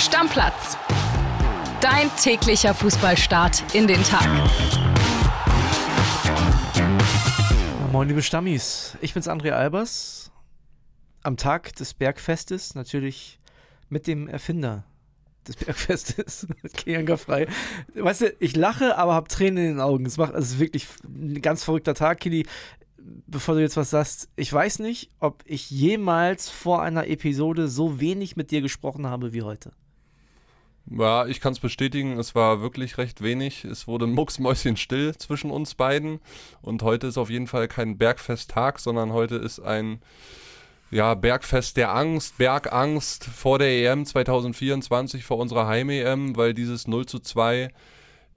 Stammplatz. 0.00 0.78
Dein 1.82 2.10
täglicher 2.16 2.72
Fußballstart 2.72 3.74
in 3.74 3.86
den 3.86 4.02
Tag. 4.02 4.26
Moin, 7.92 8.08
liebe 8.08 8.22
Stammis. 8.22 8.96
Ich 9.02 9.12
bin's 9.12 9.28
André 9.28 9.50
Albers. 9.50 10.32
Am 11.22 11.36
Tag 11.36 11.74
des 11.76 11.92
Bergfestes 11.92 12.74
natürlich 12.74 13.40
mit 13.90 14.06
dem 14.06 14.26
Erfinder 14.26 14.84
des 15.46 15.56
Bergfestes, 15.64 16.46
Kianga 16.72 17.18
frei. 17.18 17.46
Weißt 17.94 18.22
du, 18.22 18.34
ich 18.38 18.56
lache, 18.56 18.96
aber 18.96 19.12
habe 19.12 19.28
Tränen 19.28 19.58
in 19.58 19.70
den 19.72 19.80
Augen. 19.80 20.06
Es 20.06 20.16
macht, 20.16 20.32
also 20.32 20.58
wirklich 20.58 20.86
ein 21.04 21.42
ganz 21.42 21.62
verrückter 21.62 21.92
Tag, 21.92 22.20
Kili. 22.20 22.46
Bevor 23.26 23.54
du 23.54 23.60
jetzt 23.60 23.76
was 23.76 23.90
sagst, 23.90 24.30
ich 24.36 24.50
weiß 24.50 24.78
nicht, 24.78 25.10
ob 25.18 25.42
ich 25.44 25.70
jemals 25.70 26.48
vor 26.48 26.80
einer 26.80 27.06
Episode 27.06 27.68
so 27.68 28.00
wenig 28.00 28.36
mit 28.36 28.50
dir 28.50 28.62
gesprochen 28.62 29.06
habe 29.06 29.34
wie 29.34 29.42
heute. 29.42 29.72
Ja, 30.86 31.26
ich 31.26 31.40
kann 31.40 31.52
es 31.52 31.60
bestätigen, 31.60 32.18
es 32.18 32.34
war 32.34 32.60
wirklich 32.60 32.98
recht 32.98 33.22
wenig. 33.22 33.64
Es 33.64 33.86
wurde 33.86 34.06
mucksmäuschen 34.06 34.76
still 34.76 35.16
zwischen 35.16 35.50
uns 35.50 35.74
beiden. 35.74 36.20
Und 36.62 36.82
heute 36.82 37.06
ist 37.06 37.18
auf 37.18 37.30
jeden 37.30 37.46
Fall 37.46 37.68
kein 37.68 37.98
Bergfesttag, 37.98 38.80
sondern 38.80 39.12
heute 39.12 39.36
ist 39.36 39.60
ein 39.60 40.00
ja, 40.90 41.14
Bergfest 41.14 41.76
der 41.76 41.94
Angst, 41.94 42.38
Bergangst 42.38 43.24
vor 43.24 43.58
der 43.58 43.68
EM 43.68 44.04
2024, 44.04 45.24
vor 45.24 45.38
unserer 45.38 45.68
Heim-EM, 45.68 46.36
weil 46.36 46.54
dieses 46.54 46.88
0 46.88 47.06
zu 47.06 47.20
2 47.20 47.70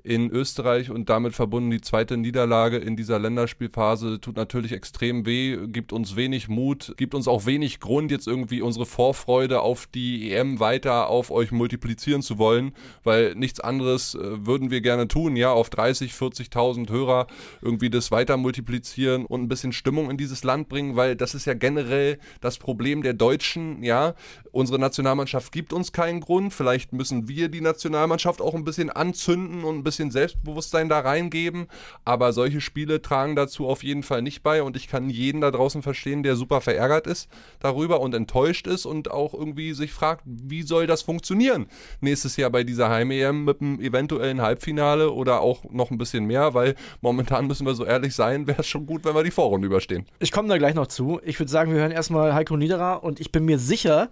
in 0.06 0.30
Österreich 0.32 0.92
und 0.92 1.10
damit 1.10 1.34
verbunden 1.34 1.72
die 1.72 1.80
zweite 1.80 2.18
Niederlage 2.18 2.76
in 2.78 2.98
dieser 2.98 3.20
Länderspielphase 3.20 4.20
tut 4.20 4.36
natürlich 4.36 4.74
extrem 4.74 5.26
weh, 5.26 5.58
gibt 5.68 5.94
uns 5.94 6.18
wenig 6.18 6.50
Mut, 6.50 6.94
gibt 6.98 7.16
uns 7.16 7.26
auch 7.30 7.46
wenig 7.46 7.80
Grund, 7.80 8.12
jetzt 8.12 8.28
irgendwie 8.28 8.62
unsere 8.62 8.86
Vorfreude 8.86 9.62
auf 9.62 9.88
die 9.88 10.34
EM 10.34 10.60
weiter 10.60 11.08
auf 11.08 11.32
euch 11.32 11.54
multiplizieren 11.54 12.22
zu 12.22 12.38
wollen, 12.38 12.74
weil 13.06 13.34
nichts 13.36 13.62
anderes 13.62 14.16
äh, 14.16 14.46
würden 14.46 14.72
wir 14.72 14.82
gerne 14.82 15.08
tun, 15.08 15.38
ja, 15.38 15.54
auf 15.54 15.70
30, 15.70 16.12
40.000 16.12 16.90
Hörer 16.90 17.28
irgendwie 17.62 17.90
das 17.90 18.12
weiter 18.12 18.36
multiplizieren 18.36 19.26
und 19.26 19.42
ein 19.42 19.48
bisschen 19.48 19.72
Stimmung 19.72 20.12
in 20.12 20.18
dieses 20.18 20.44
Land 20.44 20.68
bringen, 20.68 20.98
weil 20.98 21.16
das 21.16 21.34
ist 21.34 21.46
ja 21.46 21.54
generell 21.54 22.20
das 22.42 22.58
Problem 22.58 23.04
der 23.04 23.14
Deutschen, 23.14 23.84
ja. 23.84 24.16
Unsere 24.52 24.80
Nationalmannschaft 24.80 25.54
gibt 25.54 25.72
uns 25.72 25.94
keinen 25.94 26.20
Grund, 26.20 26.54
vielleicht 26.54 26.92
müssen 26.92 27.30
wir 27.30 27.48
die 27.48 27.62
Nationalmannschaft 27.62 28.42
auch 28.42 28.54
ein 28.54 28.66
bisschen 28.66 28.90
anzünden 28.90 29.64
und 29.64 29.78
ein 29.78 29.84
bisschen 29.84 29.93
bisschen 29.94 30.10
Selbstbewusstsein 30.10 30.90
da 30.90 31.02
reingeben, 31.02 31.68
aber 32.04 32.34
solche 32.34 32.62
Spiele 32.62 33.02
tragen 33.02 33.36
dazu 33.36 33.68
auf 33.68 33.84
jeden 33.84 34.02
Fall 34.02 34.24
nicht 34.24 34.42
bei 34.42 34.64
und 34.64 34.76
ich 34.76 34.88
kann 34.88 35.12
jeden 35.12 35.40
da 35.40 35.52
draußen 35.52 35.84
verstehen, 35.84 36.24
der 36.24 36.36
super 36.36 36.62
verärgert 36.62 37.06
ist 37.06 37.30
darüber 37.60 38.02
und 38.02 38.16
enttäuscht 38.16 38.66
ist 38.66 38.88
und 38.88 39.12
auch 39.12 39.36
irgendwie 39.36 39.74
sich 39.74 39.94
fragt, 39.94 40.24
wie 40.26 40.64
soll 40.64 40.88
das 40.88 41.04
funktionieren 41.04 41.68
nächstes 42.02 42.38
Jahr 42.38 42.50
bei 42.50 42.64
dieser 42.64 42.90
Heim-EM 42.90 43.46
mit 43.46 43.62
einem 43.62 43.80
eventuellen 43.80 44.42
Halbfinale 44.42 45.12
oder 45.12 45.42
auch 45.42 45.64
noch 45.70 45.92
ein 45.92 46.00
bisschen 46.00 46.26
mehr, 46.26 46.56
weil 46.56 46.74
momentan 47.02 47.46
müssen 47.46 47.68
wir 47.68 47.76
so 47.76 47.86
ehrlich 47.86 48.16
sein, 48.16 48.48
wäre 48.48 48.62
es 48.62 48.68
schon 48.68 48.88
gut, 48.88 49.06
wenn 49.06 49.14
wir 49.14 49.24
die 49.24 49.32
Vorrunde 49.32 49.68
überstehen. 49.68 50.08
Ich 50.18 50.32
komme 50.32 50.48
da 50.50 50.58
gleich 50.58 50.74
noch 50.74 50.88
zu. 50.88 51.20
Ich 51.24 51.40
würde 51.40 51.52
sagen, 51.52 51.72
wir 51.72 51.80
hören 51.80 51.92
erstmal 51.92 52.34
Heiko 52.34 52.58
Niederer 52.58 53.04
und 53.04 53.20
ich 53.20 53.32
bin 53.32 53.46
mir 53.46 53.60
sicher, 53.60 54.10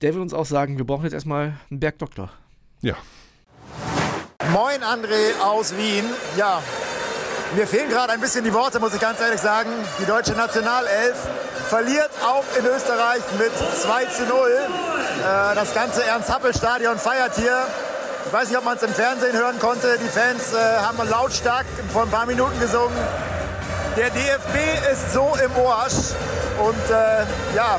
der 0.00 0.14
will 0.14 0.22
uns 0.22 0.32
auch 0.32 0.46
sagen, 0.46 0.78
wir 0.78 0.86
brauchen 0.86 1.04
jetzt 1.04 1.12
erstmal 1.12 1.58
einen 1.70 1.80
Bergdoktor. 1.80 2.30
Ja. 2.80 2.96
Moin 4.52 4.82
André 4.82 5.34
aus 5.44 5.76
Wien. 5.76 6.04
Ja, 6.36 6.62
mir 7.54 7.66
fehlen 7.66 7.90
gerade 7.90 8.12
ein 8.12 8.20
bisschen 8.20 8.44
die 8.44 8.54
Worte, 8.54 8.80
muss 8.80 8.94
ich 8.94 9.00
ganz 9.00 9.20
ehrlich 9.20 9.40
sagen. 9.40 9.68
Die 9.98 10.06
deutsche 10.06 10.32
Nationalelf 10.32 11.16
verliert 11.68 12.10
auch 12.24 12.44
in 12.58 12.64
Österreich 12.64 13.20
mit 13.38 13.52
2 13.52 14.04
zu 14.06 14.24
0. 14.24 14.48
Äh, 14.48 15.54
das 15.54 15.74
ganze 15.74 16.02
Ernst-Happel-Stadion 16.02 16.98
feiert 16.98 17.36
hier. 17.36 17.66
Ich 18.26 18.32
weiß 18.32 18.48
nicht, 18.48 18.56
ob 18.56 18.64
man 18.64 18.76
es 18.78 18.82
im 18.82 18.94
Fernsehen 18.94 19.36
hören 19.36 19.58
konnte. 19.58 19.98
Die 19.98 20.08
Fans 20.08 20.54
äh, 20.54 20.78
haben 20.78 20.96
lautstark 21.08 21.66
vor 21.92 22.04
ein 22.04 22.10
paar 22.10 22.26
Minuten 22.26 22.58
gesungen. 22.58 22.96
Der 23.96 24.08
DFB 24.10 24.56
ist 24.92 25.12
so 25.12 25.36
im 25.44 25.50
Arsch. 25.66 26.14
Und 26.58 26.90
äh, 26.90 27.54
ja, 27.54 27.78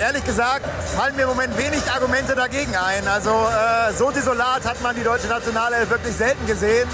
ehrlich 0.00 0.24
gesagt 0.24 0.64
fallen 0.96 1.16
mir 1.16 1.22
im 1.22 1.28
Moment 1.28 1.56
wenig 1.56 1.82
Argumente 1.90 2.34
dagegen 2.34 2.74
ein. 2.76 3.06
Also 3.08 3.30
äh, 3.30 3.92
so 3.92 4.10
desolat 4.10 4.64
hat 4.64 4.80
man 4.82 4.94
die 4.94 5.02
deutsche 5.02 5.26
Nationalelf 5.26 5.90
wirklich 5.90 6.14
selten 6.14 6.46
gesehen. 6.46 6.88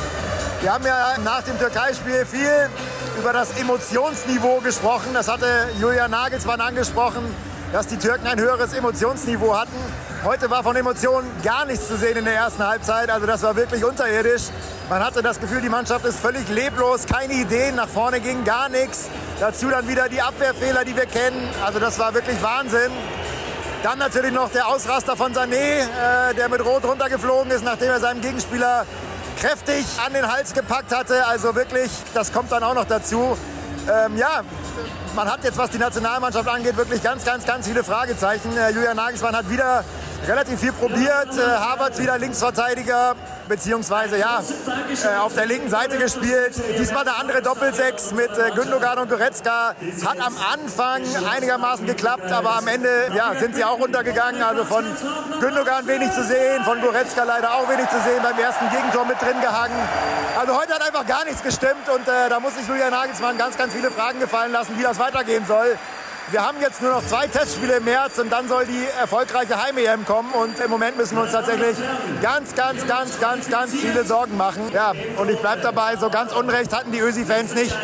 Wir 0.61 0.73
haben 0.73 0.85
ja 0.87 1.17
nach 1.25 1.43
dem 1.43 1.59
Türkei-Spiel 1.59 2.25
viel 2.25 2.71
über 3.19 3.33
das 3.33 3.59
Emotionsniveau 3.59 4.61
gesprochen. 4.61 5.09
Das 5.15 5.29
hatte 5.29 5.47
Julian 5.81 6.11
Nagelsmann 6.11 6.61
angesprochen, 6.61 7.23
dass 7.73 7.87
die 7.87 7.97
Türken 7.97 8.27
ein 8.27 8.39
höheres 8.39 8.73
Emotionsniveau 8.73 9.57
hatten. 9.57 9.77
Heute 10.25 10.49
war 10.51 10.63
von 10.63 10.77
Emotionen 10.77 11.29
gar 11.43 11.65
nichts 11.65 11.89
zu 11.89 11.97
sehen 11.97 12.17
in 12.17 12.25
der 12.25 12.35
ersten 12.35 12.65
Halbzeit. 12.65 13.11
Also 13.11 13.27
das 13.27 13.43
war 13.43 13.57
wirklich 13.57 13.85
unterirdisch. 13.85 14.43
Man 14.89 15.05
hatte 15.05 15.21
das 15.21 15.41
Gefühl, 15.41 15.61
die 15.61 15.69
Mannschaft 15.69 16.05
ist 16.05 16.21
völlig 16.21 16.49
leblos, 16.49 17.07
keine 17.07 17.33
Ideen, 17.33 17.75
nach 17.75 17.89
vorne 17.89 18.21
ging 18.21 18.45
gar 18.45 18.69
nichts. 18.69 19.09
Dazu 19.41 19.69
dann 19.69 19.89
wieder 19.89 20.09
die 20.09 20.23
Abwehrfehler, 20.23 20.85
die 20.85 20.95
wir 20.95 21.07
kennen. 21.07 21.49
Also 21.65 21.81
das 21.81 21.99
war 21.99 22.15
wirklich 22.15 22.41
Wahnsinn. 22.41 22.93
Dann 23.83 23.99
natürlich 23.99 24.31
noch 24.31 24.49
der 24.53 24.69
Ausraster 24.69 25.17
von 25.17 25.35
Sané, 25.35 25.57
äh, 25.57 26.35
der 26.37 26.49
mit 26.49 26.65
Rot 26.65 26.85
runtergeflogen 26.85 27.51
ist, 27.51 27.65
nachdem 27.65 27.91
er 27.91 27.99
seinem 27.99 28.21
Gegenspieler 28.21 28.87
kräftig 29.41 29.85
an 30.07 30.13
den 30.13 30.31
Hals 30.31 30.55
gepackt 30.55 30.95
hatte. 30.95 31.27
Also 31.27 31.57
wirklich, 31.57 31.91
das 32.15 32.33
kommt 32.33 32.53
dann 32.53 32.63
auch 32.63 32.75
noch 32.75 32.87
dazu. 32.87 33.37
Ähm, 33.91 34.17
ja, 34.17 34.43
man 35.17 35.29
hat 35.29 35.43
jetzt, 35.43 35.59
was 35.59 35.71
die 35.71 35.79
Nationalmannschaft 35.79 36.49
angeht, 36.49 36.77
wirklich 36.77 37.03
ganz, 37.03 37.25
ganz, 37.25 37.45
ganz 37.45 37.67
viele 37.67 37.83
Fragezeichen. 37.83 38.57
Äh, 38.57 38.71
Julian 38.71 38.97
Nagelsmann 38.97 39.35
hat 39.35 39.51
wieder 39.51 39.85
relativ 40.27 40.61
viel 40.61 40.73
probiert. 40.73 41.37
Äh, 41.37 41.41
Havertz 41.41 41.99
wieder 41.99 42.19
Linksverteidiger, 42.19 43.15
beziehungsweise 43.49 44.19
ja, 44.19 44.41
äh, 44.41 45.19
auf 45.19 45.35
der 45.35 45.47
linken 45.47 45.69
Seite 45.69 45.99
gespielt. 45.99 46.55
Diesmal 46.79 47.03
eine 47.03 47.17
andere 47.17 47.43
Doppelsechs 47.43 48.13
mit 48.13 48.31
äh, 48.31 48.51
Gündogan 48.55 48.99
und 48.99 49.11
Goretzka. 49.11 49.75
Hat 50.05 50.21
am 50.21 50.37
Anfang 50.53 51.03
einigermaßen 51.31 51.87
geklappt, 51.87 52.31
aber 52.31 52.57
am 52.57 52.69
Ende 52.69 52.89
ja, 53.15 53.35
sind 53.39 53.55
sie 53.55 53.65
auch 53.65 53.79
runtergegangen. 53.79 54.43
Also 54.43 54.65
von 54.65 54.85
Gündogan 55.41 55.87
wenig 55.87 56.13
zu 56.13 56.25
sehen, 56.25 56.65
von 56.65 56.81
Goretzka 56.81 57.25
leider 57.25 57.55
auch 57.55 57.69
wenig 57.69 57.89
zu 57.89 58.01
sehen, 58.01 58.23
beim 58.23 58.39
ersten 58.39 58.69
Gegentor 58.71 59.05
mit 59.05 59.21
drin 59.21 59.41
gehangen. 59.41 59.77
Also 60.39 60.57
heute 60.57 60.75
hat 60.75 60.83
einfach 60.83 61.07
gar 61.07 61.25
nichts 61.25 61.43
gestimmt 61.43 61.89
und 61.95 62.07
äh, 62.09 62.29
da 62.29 62.41
muss 62.41 62.57
sich 62.57 62.67
Julian 62.67 62.91
Nagelsmann 62.91 63.39
ganz, 63.39 63.57
ganz 63.57 63.73
viele 63.73 63.91
Fragen 63.91 64.21
gefallen 64.21 64.53
lassen, 64.53 64.79
wie 64.79 64.83
das 64.83 64.99
weitergehen 64.99 65.45
soll. 65.47 65.77
Wir 66.31 66.47
haben 66.47 66.61
jetzt 66.61 66.81
nur 66.81 66.93
noch 66.93 67.07
zwei 67.07 67.27
Testspiele 67.27 67.77
im 67.77 67.85
März 67.85 68.19
und 68.19 68.31
dann 68.31 68.49
soll 68.49 68.65
die 68.65 68.85
erfolgreiche 68.99 69.63
Heim-EM 69.63 70.05
kommen. 70.07 70.33
Und 70.33 70.59
im 70.61 70.71
Moment 70.71 70.97
müssen 70.97 71.17
wir 71.17 71.25
uns 71.25 71.33
tatsächlich 71.33 71.77
ganz, 72.23 72.55
ganz, 72.55 72.87
ganz, 72.87 73.21
ganz, 73.21 73.51
ganz 73.51 73.75
viele 73.75 74.05
Sorgen 74.05 74.37
machen. 74.37 74.63
Ja, 74.73 74.95
und 75.19 75.29
ich 75.29 75.39
bleibe 75.39 75.63
dabei, 75.63 75.97
so 75.97 76.09
ganz 76.09 76.33
Unrecht 76.33 76.73
hatten 76.75 76.93
die 76.93 77.01
Ösi-Fans 77.01 77.55
nicht. 77.55 77.77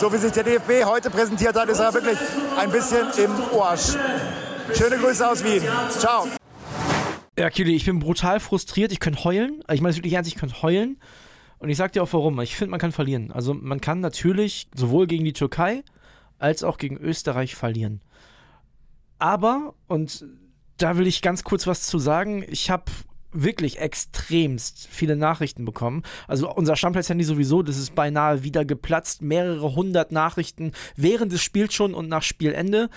So 0.00 0.12
wie 0.12 0.16
sich 0.16 0.32
der 0.32 0.44
DFB 0.44 0.84
heute 0.84 1.10
präsentiert 1.10 1.54
hat, 1.56 1.68
ist 1.68 1.78
er 1.78 1.92
wirklich 1.94 2.18
ein 2.58 2.70
bisschen 2.70 3.06
im 3.18 3.32
Arsch. 3.60 3.96
Schöne 4.74 4.96
Grüße 4.96 5.28
aus 5.28 5.44
Wien. 5.44 5.62
Ciao. 5.90 6.26
Ja, 7.38 7.50
Kili, 7.50 7.76
ich 7.76 7.84
bin 7.84 7.98
brutal 7.98 8.40
frustriert. 8.40 8.90
Ich 8.90 9.00
könnte 9.00 9.22
heulen. 9.24 9.62
Ich 9.70 9.80
meine 9.80 9.90
es 9.90 9.96
wirklich 9.96 10.14
ernst, 10.14 10.30
ich 10.30 10.36
könnte 10.36 10.62
heulen. 10.62 10.98
Und 11.58 11.68
ich 11.68 11.76
sag 11.76 11.92
dir 11.92 12.02
auch 12.02 12.12
warum. 12.12 12.40
Ich 12.40 12.56
finde, 12.56 12.70
man 12.70 12.80
kann 12.80 12.92
verlieren. 12.92 13.30
Also 13.32 13.54
man 13.54 13.80
kann 13.80 14.00
natürlich 14.00 14.68
sowohl 14.74 15.06
gegen 15.06 15.24
die 15.24 15.32
Türkei 15.34 15.84
als 16.38 16.62
auch 16.62 16.78
gegen 16.78 16.96
Österreich 16.96 17.54
verlieren. 17.54 18.00
Aber, 19.18 19.74
und 19.86 20.24
da 20.76 20.96
will 20.98 21.06
ich 21.06 21.22
ganz 21.22 21.44
kurz 21.44 21.66
was 21.66 21.86
zu 21.86 21.98
sagen, 21.98 22.44
ich 22.48 22.70
habe 22.70 22.84
wirklich 23.32 23.78
extremst 23.78 24.88
viele 24.90 25.16
Nachrichten 25.16 25.64
bekommen. 25.64 26.02
Also 26.26 26.52
unser 26.52 26.76
Stammplatz-Handy 26.76 27.24
sowieso, 27.24 27.62
das 27.62 27.76
ist 27.76 27.94
beinahe 27.94 28.42
wieder 28.42 28.64
geplatzt. 28.64 29.22
Mehrere 29.22 29.74
hundert 29.74 30.12
Nachrichten 30.12 30.72
während 30.96 31.32
des 31.32 31.42
Spiels 31.42 31.74
schon 31.74 31.94
und 31.94 32.08
nach 32.08 32.22
Spielende. 32.22 32.88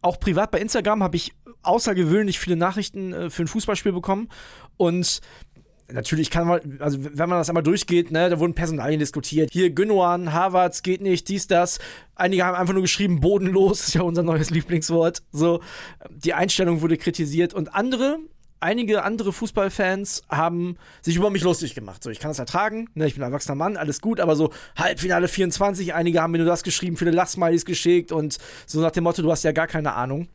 Auch 0.00 0.18
privat 0.18 0.50
bei 0.50 0.60
Instagram 0.60 1.02
habe 1.02 1.16
ich 1.16 1.32
außergewöhnlich 1.62 2.38
viele 2.38 2.56
Nachrichten 2.56 3.12
äh, 3.12 3.30
für 3.30 3.44
ein 3.44 3.48
Fußballspiel 3.48 3.92
bekommen. 3.92 4.28
Und 4.76 5.20
natürlich 5.92 6.30
kann 6.30 6.46
man, 6.46 6.78
also 6.80 6.98
wenn 7.02 7.28
man 7.28 7.38
das 7.38 7.48
einmal 7.48 7.62
durchgeht, 7.62 8.10
ne, 8.10 8.30
da 8.30 8.38
wurden 8.38 8.54
Personalien 8.54 8.98
diskutiert. 8.98 9.50
Hier 9.52 9.70
Gündogan, 9.70 10.32
Harvards 10.32 10.82
geht 10.82 11.00
nicht, 11.00 11.28
dies, 11.28 11.46
das. 11.46 11.78
Einige 12.14 12.44
haben 12.44 12.56
einfach 12.56 12.74
nur 12.74 12.82
geschrieben, 12.82 13.20
bodenlos, 13.20 13.80
ist 13.88 13.94
ja 13.94 14.02
unser 14.02 14.22
neues 14.22 14.50
Lieblingswort. 14.50 15.22
So, 15.32 15.60
die 16.10 16.34
Einstellung 16.34 16.80
wurde 16.80 16.96
kritisiert 16.96 17.54
und 17.54 17.74
andere, 17.74 18.18
einige 18.60 19.02
andere 19.02 19.32
Fußballfans 19.32 20.22
haben 20.28 20.76
sich 21.00 21.16
über 21.16 21.30
mich 21.30 21.42
lustig 21.42 21.74
gemacht. 21.74 22.02
So, 22.02 22.10
ich 22.10 22.20
kann 22.20 22.30
das 22.30 22.38
ertragen, 22.38 22.88
ne, 22.94 23.06
ich 23.06 23.14
bin 23.14 23.22
ein 23.22 23.30
erwachsener 23.30 23.56
Mann, 23.56 23.76
alles 23.76 24.00
gut, 24.00 24.20
aber 24.20 24.36
so 24.36 24.52
Halbfinale 24.76 25.28
24, 25.28 25.94
einige 25.94 26.22
haben 26.22 26.32
mir 26.32 26.38
nur 26.38 26.46
das 26.46 26.62
geschrieben, 26.62 26.96
viele 26.96 27.10
Lachsmilies 27.10 27.64
geschickt 27.64 28.12
und 28.12 28.38
so 28.66 28.80
nach 28.80 28.92
dem 28.92 29.04
Motto, 29.04 29.22
du 29.22 29.30
hast 29.30 29.42
ja 29.42 29.52
gar 29.52 29.66
keine 29.66 29.94
Ahnung. 29.94 30.28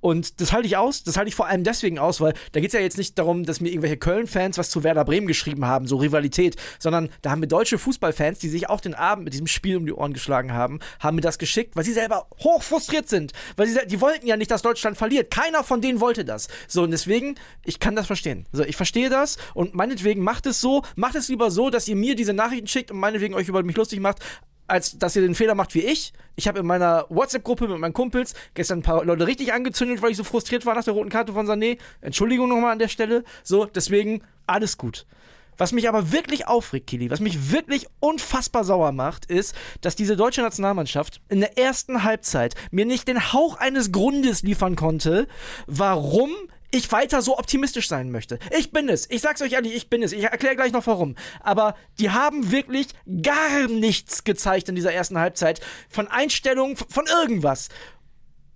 Und 0.00 0.40
das 0.40 0.52
halte 0.52 0.66
ich 0.66 0.76
aus. 0.76 1.02
Das 1.02 1.16
halte 1.16 1.28
ich 1.28 1.34
vor 1.34 1.46
allem 1.46 1.64
deswegen 1.64 1.98
aus, 1.98 2.20
weil 2.20 2.34
da 2.52 2.60
geht 2.60 2.68
es 2.68 2.74
ja 2.74 2.80
jetzt 2.80 2.98
nicht 2.98 3.18
darum, 3.18 3.44
dass 3.44 3.60
mir 3.60 3.68
irgendwelche 3.68 3.96
Köln-Fans 3.96 4.58
was 4.58 4.70
zu 4.70 4.84
Werder 4.84 5.04
Bremen 5.04 5.26
geschrieben 5.26 5.64
haben, 5.64 5.86
so 5.86 5.96
Rivalität, 5.96 6.56
sondern 6.78 7.08
da 7.22 7.30
haben 7.30 7.40
wir 7.40 7.48
deutsche 7.48 7.78
Fußballfans, 7.78 8.38
die 8.38 8.48
sich 8.48 8.68
auch 8.68 8.80
den 8.80 8.94
Abend 8.94 9.24
mit 9.24 9.32
diesem 9.32 9.46
Spiel 9.46 9.76
um 9.76 9.86
die 9.86 9.92
Ohren 9.92 10.12
geschlagen 10.12 10.52
haben, 10.52 10.78
haben 11.00 11.16
mir 11.16 11.22
das 11.22 11.38
geschickt, 11.38 11.74
weil 11.76 11.84
sie 11.84 11.92
selber 11.92 12.26
hoch 12.42 12.62
frustriert 12.62 13.08
sind. 13.08 13.32
Weil 13.56 13.66
sie, 13.66 13.78
die 13.86 14.00
wollten 14.00 14.26
ja 14.26 14.36
nicht, 14.36 14.50
dass 14.50 14.62
Deutschland 14.62 14.96
verliert. 14.96 15.30
Keiner 15.30 15.64
von 15.64 15.80
denen 15.80 16.00
wollte 16.00 16.24
das. 16.24 16.48
So, 16.68 16.82
und 16.82 16.90
deswegen, 16.90 17.34
ich 17.64 17.80
kann 17.80 17.96
das 17.96 18.06
verstehen. 18.06 18.46
So, 18.52 18.62
ich 18.62 18.76
verstehe 18.76 19.10
das 19.10 19.36
und 19.54 19.74
meinetwegen 19.74 20.22
macht 20.22 20.46
es 20.46 20.60
so, 20.60 20.82
macht 20.96 21.14
es 21.16 21.28
lieber 21.28 21.50
so, 21.50 21.70
dass 21.70 21.88
ihr 21.88 21.96
mir 21.96 22.14
diese 22.14 22.32
Nachrichten 22.32 22.68
schickt 22.68 22.90
und 22.90 22.98
meinetwegen 22.98 23.34
euch 23.34 23.48
über 23.48 23.62
mich 23.62 23.76
lustig 23.76 24.00
macht, 24.00 24.20
als 24.68 24.98
dass 24.98 25.16
ihr 25.16 25.22
den 25.22 25.34
Fehler 25.34 25.54
macht 25.54 25.74
wie 25.74 25.84
ich. 25.84 26.12
Ich 26.36 26.46
habe 26.46 26.60
in 26.60 26.66
meiner 26.66 27.06
WhatsApp-Gruppe 27.08 27.66
mit 27.66 27.78
meinen 27.78 27.92
Kumpels 27.92 28.34
gestern 28.54 28.78
ein 28.78 28.82
paar 28.82 29.04
Leute 29.04 29.26
richtig 29.26 29.52
angezündet, 29.52 30.02
weil 30.02 30.12
ich 30.12 30.16
so 30.16 30.24
frustriert 30.24 30.66
war 30.66 30.74
nach 30.74 30.84
der 30.84 30.94
roten 30.94 31.10
Karte 31.10 31.32
von 31.32 31.46
Sané. 31.46 31.78
Entschuldigung 32.00 32.48
nochmal 32.48 32.72
an 32.72 32.78
der 32.78 32.88
Stelle. 32.88 33.24
So, 33.42 33.64
deswegen 33.64 34.22
alles 34.46 34.78
gut. 34.78 35.06
Was 35.56 35.72
mich 35.72 35.88
aber 35.88 36.12
wirklich 36.12 36.46
aufregt, 36.46 36.86
Kili, 36.86 37.10
was 37.10 37.18
mich 37.18 37.50
wirklich 37.50 37.88
unfassbar 37.98 38.62
sauer 38.62 38.92
macht, 38.92 39.26
ist, 39.26 39.56
dass 39.80 39.96
diese 39.96 40.16
deutsche 40.16 40.40
Nationalmannschaft 40.40 41.20
in 41.28 41.40
der 41.40 41.58
ersten 41.58 42.04
Halbzeit 42.04 42.54
mir 42.70 42.86
nicht 42.86 43.08
den 43.08 43.32
Hauch 43.32 43.56
eines 43.56 43.90
Grundes 43.90 44.42
liefern 44.42 44.76
konnte, 44.76 45.26
warum 45.66 46.30
ich 46.70 46.90
weiter 46.92 47.22
so 47.22 47.38
optimistisch 47.38 47.88
sein 47.88 48.10
möchte. 48.10 48.38
Ich 48.56 48.72
bin 48.72 48.88
es. 48.88 49.08
Ich 49.10 49.22
sag's 49.22 49.40
euch 49.40 49.52
ehrlich, 49.52 49.74
ich 49.74 49.88
bin 49.88 50.02
es. 50.02 50.12
Ich 50.12 50.24
erkläre 50.24 50.56
gleich 50.56 50.72
noch 50.72 50.86
warum. 50.86 51.14
Aber 51.40 51.74
die 51.98 52.10
haben 52.10 52.50
wirklich 52.50 52.88
gar 53.22 53.68
nichts 53.68 54.24
gezeigt 54.24 54.68
in 54.68 54.74
dieser 54.74 54.92
ersten 54.92 55.18
Halbzeit 55.18 55.60
von 55.88 56.08
Einstellungen, 56.08 56.76
von 56.76 57.06
irgendwas. 57.06 57.68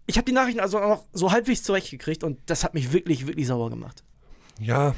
Ich 0.06 0.16
habe 0.16 0.24
die 0.24 0.32
Nachrichten 0.32 0.60
also 0.60 0.78
noch 0.78 1.04
so 1.12 1.32
halbwegs 1.32 1.62
zurechtgekriegt 1.62 2.24
und 2.24 2.38
das 2.46 2.64
hat 2.64 2.74
mich 2.74 2.92
wirklich, 2.92 3.26
wirklich 3.26 3.46
sauer 3.46 3.70
gemacht. 3.70 4.02
Ja, 4.58 4.94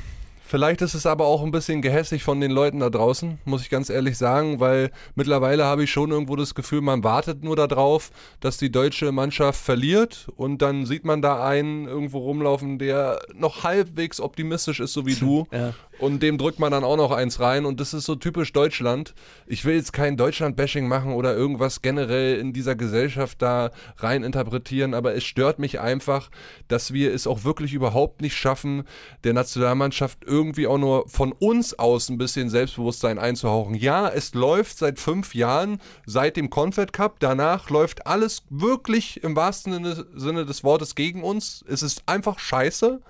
Vielleicht 0.46 0.82
ist 0.82 0.92
es 0.92 1.06
aber 1.06 1.24
auch 1.24 1.42
ein 1.42 1.50
bisschen 1.50 1.80
gehässig 1.80 2.22
von 2.22 2.38
den 2.38 2.50
Leuten 2.50 2.80
da 2.80 2.90
draußen, 2.90 3.38
muss 3.46 3.62
ich 3.62 3.70
ganz 3.70 3.88
ehrlich 3.88 4.18
sagen, 4.18 4.60
weil 4.60 4.90
mittlerweile 5.14 5.64
habe 5.64 5.84
ich 5.84 5.90
schon 5.90 6.10
irgendwo 6.10 6.36
das 6.36 6.54
Gefühl, 6.54 6.82
man 6.82 7.02
wartet 7.02 7.42
nur 7.42 7.56
darauf, 7.56 8.10
dass 8.40 8.58
die 8.58 8.70
deutsche 8.70 9.10
Mannschaft 9.10 9.58
verliert 9.58 10.28
und 10.36 10.60
dann 10.60 10.84
sieht 10.84 11.06
man 11.06 11.22
da 11.22 11.42
einen 11.46 11.86
irgendwo 11.88 12.18
rumlaufen, 12.18 12.78
der 12.78 13.20
noch 13.34 13.64
halbwegs 13.64 14.20
optimistisch 14.20 14.80
ist, 14.80 14.92
so 14.92 15.06
wie 15.06 15.14
du. 15.18 15.46
Ja. 15.50 15.72
Und 15.98 16.22
dem 16.22 16.38
drückt 16.38 16.58
man 16.58 16.72
dann 16.72 16.82
auch 16.82 16.96
noch 16.96 17.12
eins 17.12 17.38
rein 17.38 17.64
und 17.64 17.78
das 17.78 17.94
ist 17.94 18.04
so 18.04 18.16
typisch 18.16 18.52
Deutschland. 18.52 19.14
Ich 19.46 19.64
will 19.64 19.76
jetzt 19.76 19.92
kein 19.92 20.16
Deutschland-Bashing 20.16 20.88
machen 20.88 21.12
oder 21.12 21.36
irgendwas 21.36 21.82
generell 21.82 22.38
in 22.38 22.52
dieser 22.52 22.74
Gesellschaft 22.74 23.40
da 23.40 23.70
rein 23.98 24.24
interpretieren, 24.24 24.92
aber 24.92 25.14
es 25.14 25.22
stört 25.22 25.60
mich 25.60 25.80
einfach, 25.80 26.30
dass 26.66 26.92
wir 26.92 27.14
es 27.14 27.26
auch 27.28 27.44
wirklich 27.44 27.74
überhaupt 27.74 28.22
nicht 28.22 28.36
schaffen, 28.36 28.84
der 29.22 29.34
Nationalmannschaft 29.34 30.24
irgendwie 30.24 30.66
auch 30.66 30.78
nur 30.78 31.08
von 31.08 31.32
uns 31.32 31.78
aus 31.78 32.08
ein 32.08 32.18
bisschen 32.18 32.50
Selbstbewusstsein 32.50 33.18
einzuhauchen. 33.18 33.74
Ja, 33.74 34.08
es 34.08 34.34
läuft 34.34 34.78
seit 34.78 34.98
fünf 34.98 35.34
Jahren, 35.34 35.80
seit 36.06 36.36
dem 36.36 36.50
Confed 36.50 36.92
Cup. 36.92 37.20
Danach 37.20 37.70
läuft 37.70 38.06
alles 38.06 38.42
wirklich 38.50 39.22
im 39.22 39.36
wahrsten 39.36 40.06
Sinne 40.16 40.44
des 40.44 40.64
Wortes 40.64 40.96
gegen 40.96 41.22
uns. 41.22 41.64
Es 41.68 41.82
ist 41.82 42.02
einfach 42.06 42.40
scheiße. 42.40 43.00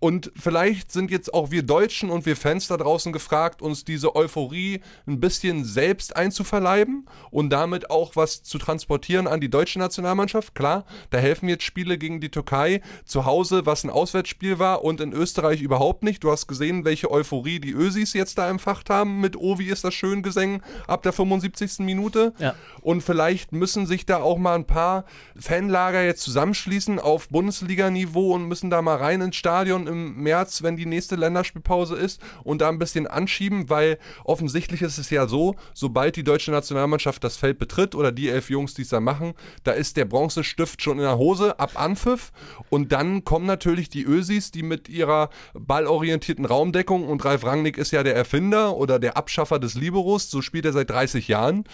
Und 0.00 0.30
vielleicht 0.36 0.92
sind 0.92 1.10
jetzt 1.10 1.34
auch 1.34 1.50
wir 1.50 1.64
Deutschen 1.64 2.10
und 2.10 2.24
wir 2.24 2.36
Fans 2.36 2.68
da 2.68 2.76
draußen 2.76 3.12
gefragt, 3.12 3.62
uns 3.62 3.84
diese 3.84 4.14
Euphorie 4.14 4.80
ein 5.06 5.18
bisschen 5.18 5.64
selbst 5.64 6.14
einzuverleiben 6.14 7.08
und 7.30 7.50
damit 7.50 7.90
auch 7.90 8.14
was 8.14 8.44
zu 8.44 8.58
transportieren 8.58 9.26
an 9.26 9.40
die 9.40 9.50
deutsche 9.50 9.80
Nationalmannschaft. 9.80 10.54
Klar, 10.54 10.84
da 11.10 11.18
helfen 11.18 11.48
jetzt 11.48 11.64
Spiele 11.64 11.98
gegen 11.98 12.20
die 12.20 12.30
Türkei 12.30 12.80
zu 13.04 13.24
Hause, 13.24 13.66
was 13.66 13.82
ein 13.82 13.90
Auswärtsspiel 13.90 14.60
war 14.60 14.84
und 14.84 15.00
in 15.00 15.12
Österreich 15.12 15.62
überhaupt 15.62 16.04
nicht. 16.04 16.22
Du 16.22 16.30
hast 16.30 16.46
gesehen, 16.46 16.84
welche 16.84 17.10
Euphorie 17.10 17.58
die 17.58 17.72
Ösis 17.72 18.12
jetzt 18.12 18.38
da 18.38 18.48
empfacht 18.48 18.90
haben 18.90 19.20
mit 19.20 19.36
wie 19.38 19.68
ist 19.68 19.82
das 19.82 19.94
schön 19.94 20.22
gesungen 20.22 20.62
ab 20.86 21.02
der 21.02 21.12
75. 21.12 21.80
Minute. 21.80 22.32
Ja. 22.38 22.54
Und 22.82 23.02
vielleicht 23.02 23.52
müssen 23.52 23.86
sich 23.86 24.06
da 24.06 24.18
auch 24.18 24.38
mal 24.38 24.54
ein 24.54 24.66
paar 24.66 25.04
Fanlager 25.36 26.04
jetzt 26.04 26.22
zusammenschließen 26.22 27.00
auf 27.00 27.28
Bundesliga-Niveau 27.30 28.34
und 28.34 28.46
müssen 28.46 28.70
da 28.70 28.82
mal 28.82 28.96
rein 28.96 29.20
ins 29.20 29.36
Stadion 29.36 29.87
im 29.88 30.22
März, 30.22 30.62
wenn 30.62 30.76
die 30.76 30.86
nächste 30.86 31.16
Länderspielpause 31.16 31.96
ist 31.96 32.20
und 32.44 32.60
da 32.60 32.68
ein 32.68 32.78
bisschen 32.78 33.06
anschieben, 33.06 33.68
weil 33.70 33.98
offensichtlich 34.24 34.82
ist 34.82 34.98
es 34.98 35.10
ja 35.10 35.26
so, 35.26 35.56
sobald 35.74 36.16
die 36.16 36.24
deutsche 36.24 36.50
Nationalmannschaft 36.50 37.24
das 37.24 37.36
Feld 37.36 37.58
betritt 37.58 37.94
oder 37.94 38.12
die 38.12 38.28
elf 38.28 38.50
Jungs, 38.50 38.74
die 38.74 38.82
es 38.82 38.90
da 38.90 39.00
machen, 39.00 39.34
da 39.64 39.72
ist 39.72 39.96
der 39.96 40.04
Bronzestift 40.04 40.82
schon 40.82 40.98
in 40.98 41.04
der 41.04 41.18
Hose 41.18 41.58
ab 41.58 41.72
Anpfiff. 41.74 42.32
Und 42.68 42.92
dann 42.92 43.24
kommen 43.24 43.46
natürlich 43.46 43.88
die 43.88 44.04
Ösis, 44.04 44.50
die 44.50 44.62
mit 44.62 44.88
ihrer 44.88 45.30
ballorientierten 45.54 46.44
Raumdeckung 46.44 47.08
und 47.08 47.24
Ralf 47.24 47.44
Rangnick 47.44 47.78
ist 47.78 47.90
ja 47.90 48.02
der 48.02 48.14
Erfinder 48.14 48.76
oder 48.76 48.98
der 48.98 49.16
Abschaffer 49.16 49.58
des 49.58 49.74
Liberos, 49.74 50.30
so 50.30 50.42
spielt 50.42 50.64
er 50.64 50.72
seit 50.72 50.90
30 50.90 51.28
Jahren. 51.28 51.64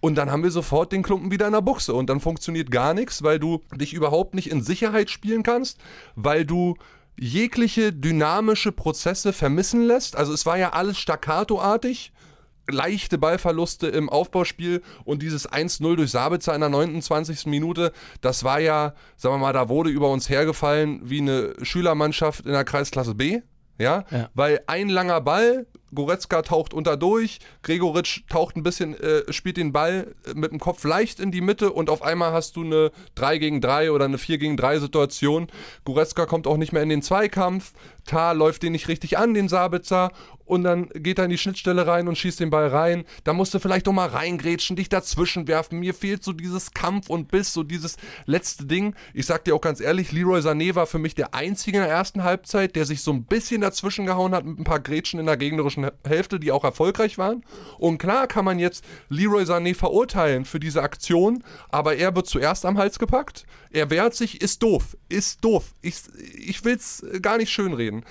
Und 0.00 0.16
dann 0.16 0.30
haben 0.30 0.42
wir 0.42 0.50
sofort 0.50 0.92
den 0.92 1.02
Klumpen 1.02 1.30
wieder 1.30 1.46
in 1.46 1.52
der 1.52 1.60
Buchse. 1.60 1.94
Und 1.94 2.08
dann 2.08 2.20
funktioniert 2.20 2.70
gar 2.70 2.94
nichts, 2.94 3.22
weil 3.22 3.38
du 3.38 3.62
dich 3.74 3.92
überhaupt 3.92 4.34
nicht 4.34 4.50
in 4.50 4.62
Sicherheit 4.62 5.10
spielen 5.10 5.42
kannst, 5.42 5.78
weil 6.16 6.44
du 6.44 6.76
jegliche 7.20 7.92
dynamische 7.92 8.72
Prozesse 8.72 9.34
vermissen 9.34 9.82
lässt. 9.82 10.16
Also 10.16 10.32
es 10.32 10.46
war 10.46 10.56
ja 10.56 10.70
alles 10.70 10.98
staccatoartig 10.98 12.12
leichte 12.66 13.18
Ballverluste 13.18 13.88
im 13.88 14.08
Aufbauspiel 14.08 14.82
und 15.04 15.22
dieses 15.22 15.48
1-0 15.50 15.96
durch 15.96 16.12
Sabitzer 16.12 16.54
in 16.54 16.60
der 16.60 16.70
29. 16.70 17.46
Minute, 17.46 17.92
das 18.20 18.44
war 18.44 18.60
ja, 18.60 18.94
sagen 19.16 19.34
wir 19.34 19.38
mal, 19.38 19.52
da 19.52 19.68
wurde 19.68 19.90
über 19.90 20.08
uns 20.10 20.28
hergefallen 20.30 21.00
wie 21.04 21.20
eine 21.20 21.54
Schülermannschaft 21.62 22.46
in 22.46 22.52
der 22.52 22.64
Kreisklasse 22.64 23.14
B. 23.14 23.40
Ja? 23.78 24.04
ja, 24.10 24.30
weil 24.34 24.60
ein 24.66 24.88
langer 24.88 25.20
Ball, 25.20 25.66
Goretzka 25.94 26.42
taucht 26.42 26.74
unter 26.74 26.96
durch, 26.96 27.38
Gregoritsch 27.62 28.22
taucht 28.28 28.56
ein 28.56 28.62
bisschen, 28.62 28.98
äh, 28.98 29.32
spielt 29.32 29.56
den 29.56 29.72
Ball 29.72 30.14
äh, 30.26 30.34
mit 30.34 30.52
dem 30.52 30.60
Kopf 30.60 30.84
leicht 30.84 31.20
in 31.20 31.32
die 31.32 31.40
Mitte 31.40 31.72
und 31.72 31.90
auf 31.90 32.02
einmal 32.02 32.32
hast 32.32 32.56
du 32.56 32.64
eine 32.64 32.92
3 33.16 33.38
gegen 33.38 33.60
3 33.60 33.90
oder 33.92 34.04
eine 34.04 34.18
4 34.18 34.38
gegen 34.38 34.56
3 34.56 34.78
Situation. 34.78 35.48
Goretzka 35.84 36.26
kommt 36.26 36.46
auch 36.46 36.56
nicht 36.56 36.72
mehr 36.72 36.82
in 36.82 36.88
den 36.88 37.02
Zweikampf, 37.02 37.72
Tar 38.04 38.34
läuft 38.34 38.62
den 38.62 38.72
nicht 38.72 38.88
richtig 38.88 39.18
an, 39.18 39.34
den 39.34 39.48
Sabitzer, 39.48 40.12
und 40.50 40.64
dann 40.64 40.88
geht 40.88 41.18
er 41.18 41.26
in 41.26 41.30
die 41.30 41.38
Schnittstelle 41.38 41.86
rein 41.86 42.08
und 42.08 42.18
schießt 42.18 42.40
den 42.40 42.50
Ball 42.50 42.66
rein. 42.66 43.04
Da 43.22 43.32
musst 43.32 43.54
du 43.54 43.60
vielleicht 43.60 43.86
doch 43.86 43.92
mal 43.92 44.08
reingrätschen, 44.08 44.74
dich 44.74 44.88
dazwischen 44.88 45.46
werfen. 45.46 45.78
Mir 45.78 45.94
fehlt 45.94 46.24
so 46.24 46.32
dieses 46.32 46.74
Kampf 46.74 47.08
und 47.08 47.28
Biss, 47.28 47.52
so 47.52 47.62
dieses 47.62 47.96
letzte 48.26 48.66
Ding. 48.66 48.96
Ich 49.14 49.26
sag 49.26 49.44
dir 49.44 49.54
auch 49.54 49.60
ganz 49.60 49.80
ehrlich, 49.80 50.10
Leroy 50.10 50.40
Sané 50.40 50.74
war 50.74 50.88
für 50.88 50.98
mich 50.98 51.14
der 51.14 51.34
Einzige 51.34 51.78
in 51.78 51.84
der 51.84 51.92
ersten 51.92 52.24
Halbzeit, 52.24 52.74
der 52.74 52.84
sich 52.84 53.02
so 53.02 53.12
ein 53.12 53.22
bisschen 53.26 53.60
dazwischen 53.60 54.06
gehauen 54.06 54.34
hat 54.34 54.44
mit 54.44 54.58
ein 54.58 54.64
paar 54.64 54.80
Grätschen 54.80 55.20
in 55.20 55.26
der 55.26 55.36
gegnerischen 55.36 55.88
Hälfte, 56.04 56.40
die 56.40 56.50
auch 56.50 56.64
erfolgreich 56.64 57.16
waren. 57.16 57.44
Und 57.78 57.98
klar 57.98 58.26
kann 58.26 58.44
man 58.44 58.58
jetzt 58.58 58.84
Leroy 59.08 59.44
Sané 59.44 59.76
verurteilen 59.76 60.44
für 60.44 60.58
diese 60.58 60.82
Aktion, 60.82 61.44
aber 61.68 61.94
er 61.94 62.16
wird 62.16 62.26
zuerst 62.26 62.66
am 62.66 62.76
Hals 62.76 62.98
gepackt. 62.98 63.46
Er 63.70 63.88
wehrt 63.90 64.16
sich, 64.16 64.40
ist 64.40 64.64
doof, 64.64 64.96
ist 65.08 65.44
doof. 65.44 65.74
Ich, 65.80 66.02
ich 66.34 66.64
will's 66.64 67.06
gar 67.22 67.36
nicht 67.36 67.50
schönreden 67.50 68.04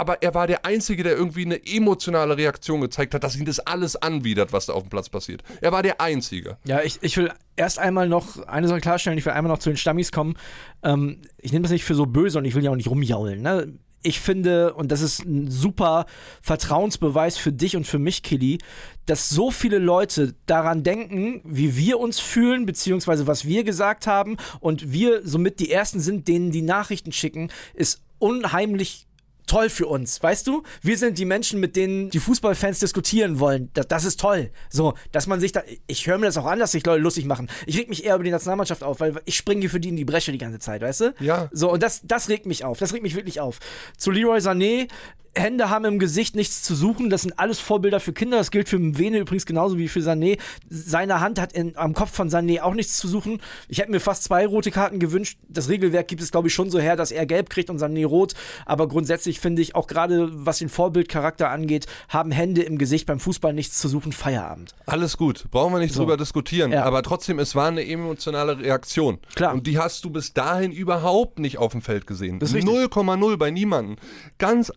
aber 0.00 0.22
er 0.22 0.32
war 0.32 0.46
der 0.46 0.64
Einzige, 0.64 1.02
der 1.02 1.12
irgendwie 1.12 1.44
eine 1.44 1.60
emotionale 1.66 2.34
Reaktion 2.34 2.80
gezeigt 2.80 3.12
hat, 3.12 3.22
dass 3.22 3.36
ihn 3.36 3.44
das 3.44 3.60
alles 3.60 3.96
anwidert, 3.96 4.50
was 4.50 4.64
da 4.64 4.72
auf 4.72 4.84
dem 4.84 4.88
Platz 4.88 5.10
passiert. 5.10 5.42
Er 5.60 5.72
war 5.72 5.82
der 5.82 6.00
Einzige. 6.00 6.56
Ja, 6.64 6.80
ich, 6.80 6.98
ich 7.02 7.18
will 7.18 7.30
erst 7.54 7.78
einmal 7.78 8.08
noch 8.08 8.38
eine 8.46 8.66
Sache 8.66 8.80
klarstellen, 8.80 9.18
ich 9.18 9.26
will 9.26 9.34
einmal 9.34 9.52
noch 9.52 9.58
zu 9.58 9.68
den 9.68 9.76
Stammis 9.76 10.10
kommen. 10.10 10.38
Ähm, 10.82 11.20
ich 11.36 11.52
nehme 11.52 11.64
das 11.64 11.70
nicht 11.70 11.84
für 11.84 11.94
so 11.94 12.06
böse 12.06 12.38
und 12.38 12.46
ich 12.46 12.54
will 12.54 12.64
ja 12.64 12.70
auch 12.70 12.76
nicht 12.76 12.88
rumjaulen. 12.88 13.42
Ne? 13.42 13.74
Ich 14.02 14.20
finde, 14.20 14.72
und 14.72 14.90
das 14.90 15.02
ist 15.02 15.26
ein 15.26 15.50
super 15.50 16.06
Vertrauensbeweis 16.40 17.36
für 17.36 17.52
dich 17.52 17.76
und 17.76 17.86
für 17.86 17.98
mich, 17.98 18.22
Killy, 18.22 18.56
dass 19.04 19.28
so 19.28 19.50
viele 19.50 19.78
Leute 19.78 20.34
daran 20.46 20.82
denken, 20.82 21.42
wie 21.44 21.76
wir 21.76 22.00
uns 22.00 22.20
fühlen, 22.20 22.64
beziehungsweise 22.64 23.26
was 23.26 23.44
wir 23.44 23.64
gesagt 23.64 24.06
haben 24.06 24.38
und 24.60 24.92
wir 24.92 25.20
somit 25.28 25.60
die 25.60 25.70
Ersten 25.70 26.00
sind, 26.00 26.26
denen 26.26 26.52
die 26.52 26.62
Nachrichten 26.62 27.12
schicken, 27.12 27.52
ist 27.74 28.00
unheimlich 28.18 29.06
toll 29.50 29.68
für 29.68 29.86
uns, 29.86 30.22
weißt 30.22 30.46
du? 30.46 30.62
Wir 30.80 30.96
sind 30.96 31.18
die 31.18 31.24
Menschen, 31.24 31.58
mit 31.58 31.74
denen 31.74 32.08
die 32.10 32.20
Fußballfans 32.20 32.78
diskutieren 32.78 33.40
wollen. 33.40 33.70
Das, 33.74 33.88
das 33.88 34.04
ist 34.04 34.20
toll. 34.20 34.50
So, 34.68 34.94
dass 35.10 35.26
man 35.26 35.40
sich 35.40 35.50
da. 35.50 35.62
Ich 35.88 36.06
höre 36.06 36.18
mir 36.18 36.26
das 36.26 36.36
auch 36.36 36.46
an, 36.46 36.60
dass 36.60 36.70
sich 36.72 36.86
Leute 36.86 37.02
lustig 37.02 37.24
machen. 37.24 37.48
Ich 37.66 37.76
reg 37.76 37.88
mich 37.88 38.04
eher 38.04 38.14
über 38.14 38.22
die 38.22 38.30
Nationalmannschaft 38.30 38.84
auf, 38.84 39.00
weil 39.00 39.20
ich 39.24 39.36
springe 39.36 39.68
für 39.68 39.80
die 39.80 39.88
in 39.88 39.96
die 39.96 40.04
Bresche 40.04 40.30
die 40.30 40.38
ganze 40.38 40.60
Zeit, 40.60 40.82
weißt 40.82 41.00
du? 41.00 41.14
Ja. 41.18 41.48
So, 41.52 41.72
und 41.72 41.82
das, 41.82 42.02
das 42.04 42.28
regt 42.28 42.46
mich 42.46 42.64
auf. 42.64 42.78
Das 42.78 42.92
regt 42.92 43.02
mich 43.02 43.16
wirklich 43.16 43.40
auf. 43.40 43.58
Zu 43.96 44.12
Leroy 44.12 44.38
Sané, 44.38 44.88
Hände 45.34 45.70
haben 45.70 45.84
im 45.84 45.98
Gesicht 45.98 46.34
nichts 46.34 46.62
zu 46.62 46.74
suchen. 46.74 47.08
Das 47.10 47.22
sind 47.22 47.38
alles 47.38 47.60
Vorbilder 47.60 48.00
für 48.00 48.12
Kinder. 48.12 48.38
Das 48.38 48.50
gilt 48.50 48.68
für 48.68 48.78
Vene 48.80 49.18
übrigens 49.18 49.46
genauso 49.46 49.78
wie 49.78 49.88
für 49.88 50.00
Sané. 50.00 50.38
Seine 50.68 51.20
Hand 51.20 51.40
hat 51.40 51.52
in, 51.52 51.76
am 51.76 51.94
Kopf 51.94 52.12
von 52.12 52.28
Sané 52.30 52.60
auch 52.62 52.74
nichts 52.74 52.96
zu 52.96 53.06
suchen. 53.08 53.40
Ich 53.68 53.78
hätte 53.78 53.90
mir 53.90 54.00
fast 54.00 54.24
zwei 54.24 54.46
rote 54.46 54.70
Karten 54.70 54.98
gewünscht. 54.98 55.38
Das 55.48 55.68
Regelwerk 55.68 56.08
gibt 56.08 56.20
es, 56.22 56.30
glaube 56.32 56.48
ich, 56.48 56.54
schon 56.54 56.70
so 56.70 56.78
her, 56.80 56.96
dass 56.96 57.12
er 57.12 57.26
gelb 57.26 57.48
kriegt 57.50 57.70
und 57.70 57.80
Sané 57.80 58.04
rot. 58.06 58.34
Aber 58.66 58.88
grundsätzlich 58.88 59.40
finde 59.40 59.62
ich, 59.62 59.74
auch 59.74 59.86
gerade 59.86 60.28
was 60.32 60.58
den 60.58 60.68
Vorbildcharakter 60.68 61.48
angeht, 61.50 61.86
haben 62.08 62.32
Hände 62.32 62.62
im 62.62 62.78
Gesicht 62.78 63.06
beim 63.06 63.20
Fußball 63.20 63.52
nichts 63.52 63.78
zu 63.78 63.88
suchen. 63.88 64.12
Feierabend. 64.12 64.74
Alles 64.86 65.16
gut. 65.16 65.44
Brauchen 65.50 65.72
wir 65.72 65.78
nicht 65.78 65.94
So. 65.94 66.00
drüber 66.00 66.16
diskutieren. 66.16 66.72
Ja. 66.72 66.84
Aber 66.84 67.02
trotzdem, 67.02 67.38
es 67.38 67.54
war 67.54 67.68
eine 67.68 67.86
emotionale 67.86 68.58
Reaktion. 68.58 69.18
Klar. 69.34 69.54
Und 69.54 69.66
die 69.66 69.78
hast 69.78 70.04
du 70.04 70.10
bis 70.10 70.32
dahin 70.34 70.72
überhaupt 70.72 71.38
nicht 71.38 71.58
auf 71.58 71.72
dem 71.72 71.82
Feld 71.82 72.06
gesehen. 72.06 72.38
Das 72.40 72.50
ist 72.50 72.56
richtig. 72.56 72.70
0,0 72.70 73.36
bei 73.36 73.50
niemandem. 73.50 73.96
Ganz 74.38 74.70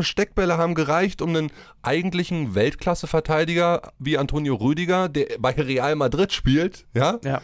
einfache 0.00 0.10
Steckbälle 0.10 0.56
haben 0.58 0.74
gereicht, 0.74 1.22
um 1.22 1.30
einen 1.30 1.50
eigentlichen 1.82 2.54
Weltklasse-Verteidiger 2.54 3.92
wie 3.98 4.18
Antonio 4.18 4.54
Rüdiger, 4.54 5.08
der 5.08 5.26
bei 5.38 5.50
Real 5.52 5.94
Madrid 5.96 6.32
spielt, 6.32 6.86
ja, 6.94 7.18
Ja. 7.24 7.40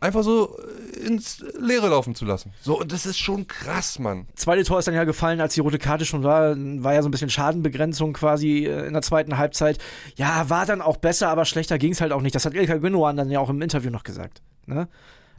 einfach 0.00 0.22
so 0.22 0.56
äh, 0.58 1.06
ins 1.06 1.44
Leere 1.58 1.88
laufen 1.88 2.14
zu 2.14 2.24
lassen. 2.24 2.52
So, 2.60 2.80
und 2.80 2.92
das 2.92 3.06
ist 3.06 3.18
schon 3.18 3.46
krass, 3.46 3.98
Mann. 3.98 4.26
Zweite 4.34 4.64
Tor 4.64 4.78
ist 4.78 4.86
dann 4.88 4.94
ja 4.94 5.04
gefallen, 5.04 5.40
als 5.40 5.54
die 5.54 5.60
rote 5.60 5.78
Karte 5.78 6.04
schon 6.04 6.22
war. 6.22 6.54
War 6.56 6.94
ja 6.94 7.02
so 7.02 7.08
ein 7.08 7.10
bisschen 7.12 7.30
Schadenbegrenzung 7.30 8.12
quasi 8.12 8.64
äh, 8.66 8.86
in 8.86 8.92
der 8.92 9.02
zweiten 9.02 9.38
Halbzeit. 9.38 9.78
Ja, 10.16 10.48
war 10.50 10.66
dann 10.66 10.80
auch 10.82 10.96
besser, 10.96 11.28
aber 11.28 11.44
schlechter 11.44 11.78
ging 11.78 11.92
es 11.92 12.00
halt 12.00 12.12
auch 12.12 12.22
nicht. 12.22 12.34
Das 12.34 12.44
hat 12.44 12.54
Ilka 12.54 12.76
Gündogan 12.76 13.16
dann 13.16 13.30
ja 13.30 13.40
auch 13.40 13.50
im 13.50 13.60
Interview 13.62 13.90
noch 13.90 14.02
gesagt. 14.04 14.42
Ne? 14.66 14.88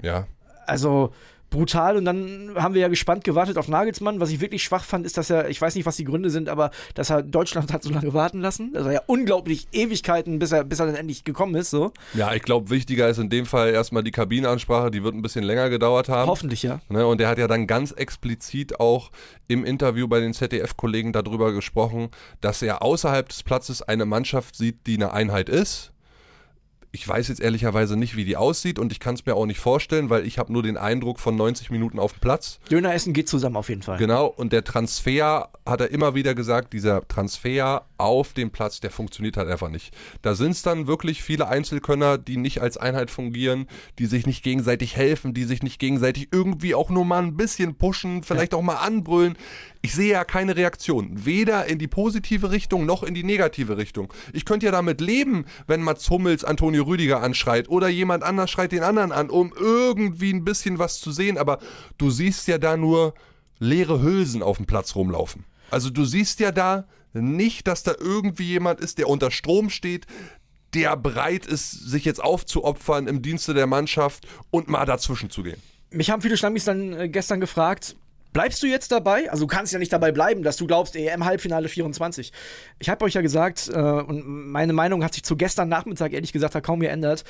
Ja. 0.01 0.27
Also 0.65 1.13
brutal 1.49 1.97
und 1.97 2.05
dann 2.05 2.51
haben 2.55 2.73
wir 2.73 2.81
ja 2.81 2.87
gespannt 2.87 3.23
gewartet 3.23 3.57
auf 3.57 3.67
Nagelsmann. 3.67 4.19
Was 4.19 4.29
ich 4.29 4.41
wirklich 4.41 4.63
schwach 4.63 4.83
fand, 4.83 5.05
ist, 5.05 5.17
dass 5.17 5.29
er, 5.29 5.49
ich 5.49 5.59
weiß 5.59 5.75
nicht, 5.75 5.85
was 5.85 5.95
die 5.95 6.03
Gründe 6.03 6.29
sind, 6.29 6.49
aber 6.49 6.71
dass 6.93 7.09
er 7.09 7.23
Deutschland 7.23 7.73
hat 7.73 7.83
so 7.83 7.89
lange 7.89 8.13
warten 8.13 8.41
lassen. 8.41 8.71
Das 8.73 8.85
war 8.85 8.93
ja 8.93 9.01
unglaublich 9.07 9.67
Ewigkeiten, 9.71 10.39
bis 10.39 10.51
er, 10.51 10.63
bis 10.63 10.79
er 10.79 10.87
dann 10.87 10.95
endlich 10.95 11.23
gekommen 11.23 11.55
ist. 11.55 11.69
So. 11.69 11.91
Ja, 12.13 12.33
ich 12.33 12.43
glaube, 12.43 12.69
wichtiger 12.69 13.09
ist 13.09 13.17
in 13.17 13.29
dem 13.29 13.45
Fall 13.45 13.69
erstmal 13.69 14.03
die 14.03 14.11
Kabinenansprache, 14.11 14.91
die 14.91 15.03
wird 15.03 15.15
ein 15.15 15.21
bisschen 15.21 15.43
länger 15.43 15.69
gedauert 15.69 16.09
haben. 16.09 16.29
Hoffentlich, 16.29 16.63
ja. 16.63 16.79
Ne, 16.89 17.05
und 17.05 17.21
er 17.21 17.29
hat 17.29 17.37
ja 17.37 17.47
dann 17.47 17.67
ganz 17.67 17.91
explizit 17.91 18.79
auch 18.79 19.11
im 19.47 19.65
Interview 19.65 20.07
bei 20.07 20.19
den 20.19 20.33
ZDF-Kollegen 20.33 21.13
darüber 21.13 21.51
gesprochen, 21.53 22.09
dass 22.41 22.61
er 22.61 22.81
außerhalb 22.83 23.27
des 23.27 23.43
Platzes 23.43 23.81
eine 23.81 24.05
Mannschaft 24.05 24.55
sieht, 24.55 24.85
die 24.87 24.95
eine 24.95 25.13
Einheit 25.13 25.49
ist. 25.49 25.91
Ich 26.91 27.07
weiß 27.07 27.27
jetzt 27.27 27.39
ehrlicherweise 27.39 27.95
nicht, 27.97 28.15
wie 28.15 28.25
die 28.25 28.35
aussieht 28.35 28.79
und 28.79 28.91
ich 28.91 28.99
kann 28.99 29.15
es 29.15 29.25
mir 29.25 29.35
auch 29.35 29.45
nicht 29.45 29.59
vorstellen, 29.59 30.09
weil 30.09 30.25
ich 30.25 30.39
habe 30.39 30.51
nur 30.51 30.63
den 30.63 30.77
Eindruck 30.77 31.19
von 31.19 31.35
90 31.35 31.69
Minuten 31.69 31.99
auf 31.99 32.13
dem 32.13 32.21
Platz. 32.21 32.59
Döner 32.71 32.93
essen 32.93 33.13
geht 33.13 33.29
zusammen 33.29 33.57
auf 33.57 33.69
jeden 33.69 33.83
Fall. 33.83 33.97
Genau, 33.97 34.25
und 34.25 34.53
der 34.53 34.63
Transfer, 34.63 35.49
hat 35.65 35.81
er 35.81 35.91
immer 35.91 36.15
wieder 36.15 36.33
gesagt, 36.33 36.73
dieser 36.73 37.07
Transfer 37.07 37.85
auf 37.99 38.33
dem 38.33 38.51
Platz, 38.51 38.79
der 38.79 38.91
funktioniert 38.91 39.37
halt 39.37 39.49
einfach 39.49 39.69
nicht. 39.69 39.93
Da 40.21 40.35
sind 40.35 40.51
es 40.51 40.61
dann 40.61 40.87
wirklich 40.87 41.21
viele 41.21 41.47
Einzelkönner, 41.47 42.17
die 42.17 42.37
nicht 42.37 42.61
als 42.61 42.77
Einheit 42.77 43.11
fungieren, 43.11 43.67
die 43.97 44.05
sich 44.05 44.25
nicht 44.25 44.43
gegenseitig 44.43 44.95
helfen, 44.95 45.33
die 45.33 45.43
sich 45.43 45.63
nicht 45.63 45.79
gegenseitig 45.79 46.29
irgendwie 46.31 46.75
auch 46.75 46.89
nur 46.89 47.05
mal 47.05 47.21
ein 47.21 47.37
bisschen 47.37 47.75
pushen, 47.75 48.23
vielleicht 48.23 48.53
auch 48.53 48.61
mal 48.61 48.77
anbrüllen. 48.77 49.37
Ich 49.81 49.93
sehe 49.93 50.11
ja 50.11 50.23
keine 50.23 50.55
Reaktion, 50.55 51.25
weder 51.25 51.65
in 51.65 51.79
die 51.79 51.87
positive 51.87 52.51
Richtung 52.51 52.85
noch 52.85 53.03
in 53.03 53.13
die 53.13 53.23
negative 53.23 53.77
Richtung. 53.77 54.13
Ich 54.33 54.45
könnte 54.45 54.65
ja 54.65 54.71
damit 54.71 55.01
leben, 55.01 55.45
wenn 55.67 55.81
Mats 55.81 56.09
Hummels 56.09 56.43
Antonio 56.43 56.83
Rüdiger 56.83 57.21
anschreit 57.21 57.69
oder 57.69 57.87
jemand 57.87 58.23
anders 58.23 58.49
schreit 58.49 58.71
den 58.71 58.83
anderen 58.83 59.11
an, 59.11 59.29
um 59.29 59.53
irgendwie 59.57 60.33
ein 60.33 60.43
bisschen 60.43 60.79
was 60.79 60.99
zu 60.99 61.11
sehen, 61.11 61.37
aber 61.37 61.59
du 61.97 62.09
siehst 62.09 62.47
ja 62.47 62.57
da 62.57 62.77
nur 62.77 63.13
leere 63.59 64.01
Hülsen 64.01 64.41
auf 64.41 64.57
dem 64.57 64.65
Platz 64.65 64.95
rumlaufen. 64.95 65.45
Also 65.71 65.89
du 65.89 66.05
siehst 66.05 66.39
ja 66.39 66.51
da 66.51 66.87
nicht, 67.13 67.67
dass 67.67 67.83
da 67.83 67.93
irgendwie 67.99 68.45
jemand 68.45 68.79
ist, 68.79 68.97
der 68.97 69.09
unter 69.09 69.31
Strom 69.31 69.69
steht, 69.69 70.05
der 70.73 70.95
bereit 70.95 71.45
ist, 71.45 71.71
sich 71.71 72.05
jetzt 72.05 72.21
aufzuopfern 72.23 73.07
im 73.07 73.21
Dienste 73.21 73.53
der 73.53 73.67
Mannschaft 73.67 74.27
und 74.51 74.67
mal 74.67 74.85
dazwischen 74.85 75.29
zu 75.29 75.43
gehen. 75.43 75.61
Mich 75.91 76.11
haben 76.11 76.21
viele 76.21 76.37
Stammis 76.37 76.65
dann 76.65 76.93
äh, 76.93 77.09
gestern 77.09 77.39
gefragt, 77.39 77.95
bleibst 78.33 78.61
du 78.61 78.67
jetzt 78.67 78.91
dabei? 78.91 79.31
Also 79.31 79.45
du 79.45 79.47
kannst 79.47 79.73
ja 79.73 79.79
nicht 79.79 79.91
dabei 79.91 80.11
bleiben, 80.11 80.43
dass 80.43 80.57
du 80.57 80.67
glaubst, 80.67 80.95
EM-Halbfinale 80.95 81.67
24. 81.67 82.31
Ich 82.77 82.89
habe 82.89 83.05
euch 83.05 83.15
ja 83.15 83.21
gesagt, 83.21 83.69
äh, 83.73 83.79
und 83.79 84.27
meine 84.27 84.73
Meinung 84.73 85.03
hat 85.03 85.15
sich 85.15 85.23
zu 85.23 85.35
gestern 85.35 85.69
Nachmittag 85.69 86.13
ehrlich 86.13 86.31
gesagt 86.31 86.61
kaum 86.63 86.79
geändert, 86.79 87.23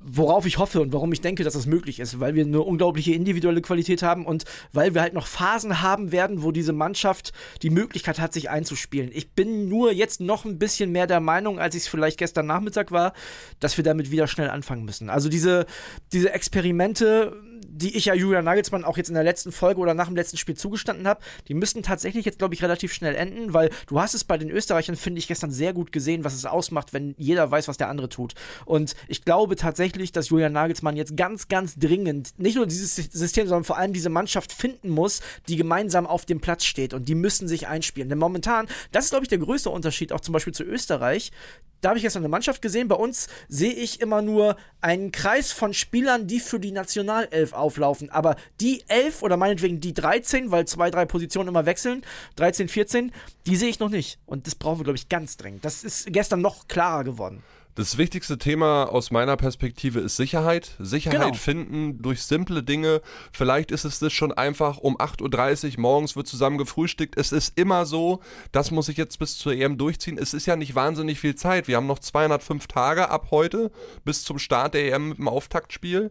worauf 0.00 0.46
ich 0.46 0.58
hoffe 0.58 0.80
und 0.80 0.92
warum 0.92 1.12
ich 1.12 1.20
denke, 1.20 1.44
dass 1.44 1.54
das 1.54 1.66
möglich 1.66 2.00
ist, 2.00 2.20
weil 2.20 2.34
wir 2.34 2.44
eine 2.44 2.60
unglaubliche 2.60 3.12
individuelle 3.12 3.60
Qualität 3.60 4.02
haben 4.02 4.26
und 4.26 4.44
weil 4.72 4.94
wir 4.94 5.02
halt 5.02 5.14
noch 5.14 5.26
Phasen 5.26 5.82
haben 5.82 6.12
werden, 6.12 6.42
wo 6.42 6.52
diese 6.52 6.72
Mannschaft 6.72 7.32
die 7.62 7.70
Möglichkeit 7.70 8.20
hat, 8.20 8.32
sich 8.32 8.50
einzuspielen. 8.50 9.10
Ich 9.12 9.32
bin 9.32 9.68
nur 9.68 9.92
jetzt 9.92 10.20
noch 10.20 10.44
ein 10.44 10.58
bisschen 10.58 10.92
mehr 10.92 11.06
der 11.06 11.20
Meinung, 11.20 11.58
als 11.58 11.74
ich 11.74 11.82
es 11.82 11.88
vielleicht 11.88 12.18
gestern 12.18 12.46
Nachmittag 12.46 12.92
war, 12.92 13.12
dass 13.60 13.76
wir 13.76 13.84
damit 13.84 14.10
wieder 14.10 14.28
schnell 14.28 14.50
anfangen 14.50 14.84
müssen. 14.84 15.10
Also 15.10 15.28
diese, 15.28 15.66
diese 16.12 16.32
Experimente, 16.32 17.36
die 17.68 17.96
ich 17.96 18.06
ja 18.06 18.14
Julian 18.14 18.44
Nagelsmann 18.44 18.84
auch 18.84 18.96
jetzt 18.96 19.08
in 19.08 19.14
der 19.14 19.24
letzten 19.24 19.52
Folge 19.52 19.80
oder 19.80 19.94
nach 19.94 20.06
dem 20.06 20.16
letzten 20.16 20.36
Spiel 20.36 20.56
zugestanden 20.56 21.06
habe, 21.06 21.20
die 21.46 21.54
müssten 21.54 21.82
tatsächlich 21.82 22.24
jetzt, 22.24 22.38
glaube 22.38 22.54
ich, 22.54 22.62
relativ 22.62 22.92
schnell 22.92 23.14
enden, 23.14 23.52
weil 23.52 23.70
du 23.86 24.00
hast 24.00 24.14
es 24.14 24.24
bei 24.24 24.38
den 24.38 24.50
Österreichern, 24.50 24.96
finde 24.96 25.18
ich, 25.18 25.28
gestern 25.28 25.50
sehr 25.50 25.72
gut 25.72 25.92
gesehen, 25.92 26.24
was 26.24 26.34
es 26.34 26.46
ausmacht, 26.46 26.92
wenn 26.92 27.14
jeder 27.18 27.50
weiß, 27.50 27.68
was 27.68 27.76
der 27.76 27.88
andere 27.88 28.08
tut. 28.08 28.34
Und 28.64 28.96
ich 29.06 29.24
glaube 29.24 29.56
tatsächlich, 29.56 30.12
dass 30.12 30.30
Julian 30.30 30.52
Nagelsmann 30.52 30.96
jetzt 30.96 31.16
ganz, 31.16 31.48
ganz 31.48 31.76
dringend 31.76 32.38
nicht 32.38 32.56
nur 32.56 32.66
dieses 32.66 32.96
System, 32.96 33.46
sondern 33.46 33.64
vor 33.64 33.76
allem 33.76 33.92
diese 33.92 34.08
Mannschaft 34.08 34.52
finden 34.52 34.88
muss, 34.88 35.20
die 35.48 35.56
gemeinsam 35.56 36.06
auf 36.06 36.24
dem 36.24 36.40
Platz 36.40 36.64
steht 36.64 36.94
und 36.94 37.08
die 37.08 37.14
müssen 37.14 37.48
sich 37.48 37.68
einspielen. 37.68 38.08
Denn 38.08 38.18
momentan, 38.18 38.66
das 38.92 39.04
ist, 39.04 39.10
glaube 39.10 39.24
ich, 39.24 39.28
der 39.28 39.38
größte 39.38 39.70
Unterschied 39.70 40.12
auch 40.12 40.20
zum 40.20 40.32
Beispiel 40.32 40.54
zu 40.54 40.64
Österreich. 40.64 41.32
Da 41.80 41.90
habe 41.90 41.98
ich 41.98 42.02
gestern 42.02 42.22
eine 42.22 42.28
Mannschaft 42.28 42.60
gesehen. 42.60 42.88
Bei 42.88 42.96
uns 42.96 43.28
sehe 43.48 43.72
ich 43.72 44.00
immer 44.00 44.22
nur 44.22 44.56
einen 44.80 45.12
Kreis 45.12 45.52
von 45.52 45.72
Spielern, 45.74 46.26
die 46.26 46.40
für 46.40 46.58
die 46.58 46.72
Nationalelf 46.72 47.52
auflaufen. 47.52 48.10
Aber 48.10 48.36
die 48.60 48.82
elf 48.88 49.22
oder 49.22 49.36
meinetwegen 49.36 49.80
die 49.80 49.94
13, 49.94 50.50
weil 50.50 50.66
zwei, 50.66 50.90
drei 50.90 51.04
Positionen 51.04 51.48
immer 51.48 51.66
wechseln, 51.66 52.02
13, 52.36 52.68
14, 52.68 53.12
die 53.46 53.56
sehe 53.56 53.68
ich 53.68 53.78
noch 53.78 53.90
nicht. 53.90 54.18
Und 54.26 54.46
das 54.46 54.54
brauchen 54.54 54.80
wir, 54.80 54.84
glaube 54.84 54.98
ich, 54.98 55.08
ganz 55.08 55.36
dringend. 55.36 55.64
Das 55.64 55.84
ist 55.84 56.12
gestern 56.12 56.40
noch 56.40 56.66
klarer 56.68 57.04
geworden. 57.04 57.42
Das 57.78 57.96
wichtigste 57.96 58.38
Thema 58.38 58.86
aus 58.86 59.12
meiner 59.12 59.36
Perspektive 59.36 60.00
ist 60.00 60.16
Sicherheit. 60.16 60.72
Sicherheit 60.80 61.20
Genau. 61.20 61.34
finden 61.34 62.02
durch 62.02 62.24
simple 62.24 62.64
Dinge. 62.64 63.00
Vielleicht 63.30 63.70
ist 63.70 63.84
es 63.84 64.00
das 64.00 64.12
schon 64.12 64.32
einfach 64.32 64.78
um 64.78 64.96
8.30 64.96 65.76
Uhr 65.76 65.82
morgens 65.82 66.16
wird 66.16 66.26
zusammen 66.26 66.58
gefrühstückt. 66.58 67.16
Es 67.16 67.30
ist 67.30 67.56
immer 67.56 67.86
so, 67.86 68.18
das 68.50 68.72
muss 68.72 68.88
ich 68.88 68.96
jetzt 68.96 69.20
bis 69.20 69.38
zur 69.38 69.52
EM 69.52 69.78
durchziehen. 69.78 70.18
Es 70.18 70.34
ist 70.34 70.46
ja 70.46 70.56
nicht 70.56 70.74
wahnsinnig 70.74 71.20
viel 71.20 71.36
Zeit. 71.36 71.68
Wir 71.68 71.76
haben 71.76 71.86
noch 71.86 72.00
205 72.00 72.66
Tage 72.66 73.10
ab 73.10 73.28
heute 73.30 73.70
bis 74.04 74.24
zum 74.24 74.40
Start 74.40 74.74
der 74.74 74.92
EM 74.92 75.10
mit 75.10 75.18
dem 75.18 75.28
Auftaktspiel. 75.28 76.10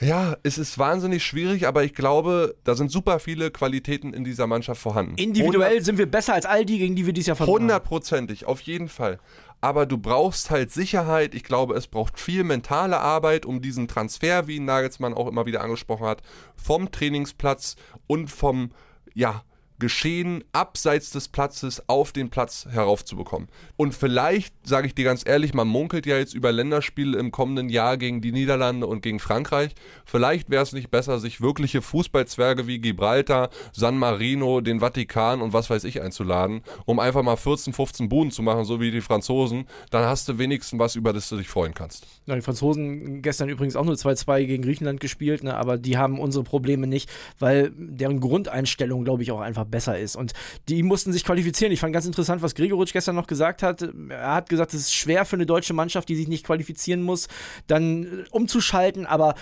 Ja, 0.00 0.36
es 0.42 0.58
ist 0.58 0.78
wahnsinnig 0.78 1.24
schwierig, 1.24 1.66
aber 1.66 1.84
ich 1.84 1.94
glaube, 1.94 2.56
da 2.64 2.74
sind 2.74 2.90
super 2.90 3.20
viele 3.20 3.50
Qualitäten 3.52 4.12
in 4.12 4.24
dieser 4.24 4.48
Mannschaft 4.48 4.82
vorhanden. 4.82 5.14
Individuell 5.16 5.80
sind 5.82 5.96
wir 5.96 6.06
besser 6.06 6.34
als 6.34 6.44
all 6.44 6.64
die, 6.66 6.78
gegen 6.78 6.96
die 6.96 7.06
wir 7.06 7.12
dieses 7.12 7.28
Jahr 7.28 7.36
verloren 7.36 7.62
haben. 7.62 7.68
Hundertprozentig, 7.68 8.44
auf 8.46 8.60
jeden 8.62 8.88
Fall. 8.88 9.20
Aber 9.62 9.86
du 9.86 9.96
brauchst 9.96 10.50
halt 10.50 10.72
Sicherheit. 10.72 11.36
Ich 11.36 11.44
glaube, 11.44 11.74
es 11.74 11.86
braucht 11.86 12.18
viel 12.18 12.42
mentale 12.42 12.98
Arbeit, 12.98 13.46
um 13.46 13.62
diesen 13.62 13.86
Transfer, 13.86 14.48
wie 14.48 14.58
Nagelsmann 14.58 15.14
auch 15.14 15.28
immer 15.28 15.46
wieder 15.46 15.62
angesprochen 15.62 16.04
hat, 16.04 16.20
vom 16.56 16.90
Trainingsplatz 16.90 17.76
und 18.08 18.28
vom, 18.28 18.72
ja, 19.14 19.44
Geschehen 19.82 20.44
abseits 20.52 21.10
des 21.10 21.26
Platzes 21.26 21.82
auf 21.88 22.12
den 22.12 22.30
Platz 22.30 22.68
heraufzubekommen. 22.70 23.48
Und 23.76 23.94
vielleicht, 23.94 24.54
sage 24.62 24.86
ich 24.86 24.94
dir 24.94 25.04
ganz 25.04 25.26
ehrlich, 25.26 25.54
man 25.54 25.66
munkelt 25.66 26.06
ja 26.06 26.16
jetzt 26.18 26.34
über 26.34 26.52
Länderspiele 26.52 27.18
im 27.18 27.32
kommenden 27.32 27.68
Jahr 27.68 27.96
gegen 27.96 28.20
die 28.20 28.30
Niederlande 28.30 28.86
und 28.86 29.02
gegen 29.02 29.18
Frankreich. 29.18 29.74
Vielleicht 30.04 30.50
wäre 30.50 30.62
es 30.62 30.72
nicht 30.72 30.92
besser, 30.92 31.18
sich 31.18 31.40
wirkliche 31.40 31.82
Fußballzwerge 31.82 32.68
wie 32.68 32.78
Gibraltar, 32.78 33.50
San 33.72 33.98
Marino, 33.98 34.60
den 34.60 34.78
Vatikan 34.78 35.42
und 35.42 35.52
was 35.52 35.68
weiß 35.68 35.82
ich 35.82 36.00
einzuladen, 36.00 36.62
um 36.84 37.00
einfach 37.00 37.24
mal 37.24 37.34
14, 37.34 37.72
15 37.72 38.08
Buden 38.08 38.30
zu 38.30 38.42
machen, 38.42 38.64
so 38.64 38.80
wie 38.80 38.92
die 38.92 39.00
Franzosen. 39.00 39.66
Dann 39.90 40.04
hast 40.04 40.28
du 40.28 40.38
wenigstens 40.38 40.78
was, 40.78 40.94
über 40.94 41.12
das 41.12 41.28
du 41.28 41.36
dich 41.38 41.48
freuen 41.48 41.74
kannst. 41.74 42.06
Ja, 42.26 42.36
die 42.36 42.40
Franzosen 42.40 43.20
gestern 43.20 43.48
übrigens 43.48 43.74
auch 43.74 43.84
nur 43.84 43.96
2-2 43.96 44.44
gegen 44.44 44.62
Griechenland 44.62 45.00
gespielt, 45.00 45.42
ne, 45.42 45.56
aber 45.56 45.76
die 45.76 45.98
haben 45.98 46.20
unsere 46.20 46.44
Probleme 46.44 46.86
nicht, 46.86 47.10
weil 47.40 47.72
deren 47.74 48.20
Grundeinstellung, 48.20 49.02
glaube 49.02 49.24
ich, 49.24 49.32
auch 49.32 49.40
einfach 49.40 49.64
besser 49.72 49.98
ist. 49.98 50.14
Und 50.14 50.32
die 50.68 50.84
mussten 50.84 51.12
sich 51.12 51.24
qualifizieren. 51.24 51.72
Ich 51.72 51.80
fand 51.80 51.92
ganz 51.92 52.06
interessant, 52.06 52.42
was 52.42 52.54
Gregoritsch 52.54 52.92
gestern 52.92 53.16
noch 53.16 53.26
gesagt 53.26 53.64
hat. 53.64 53.82
Er 54.08 54.34
hat 54.34 54.48
gesagt, 54.48 54.72
es 54.74 54.82
ist 54.82 54.94
schwer 54.94 55.24
für 55.24 55.34
eine 55.34 55.46
deutsche 55.46 55.74
Mannschaft, 55.74 56.08
die 56.08 56.14
sich 56.14 56.28
nicht 56.28 56.46
qualifizieren 56.46 57.02
muss, 57.02 57.26
dann 57.66 58.04
äh, 58.04 58.08
umzuschalten, 58.30 59.06
aber 59.06 59.34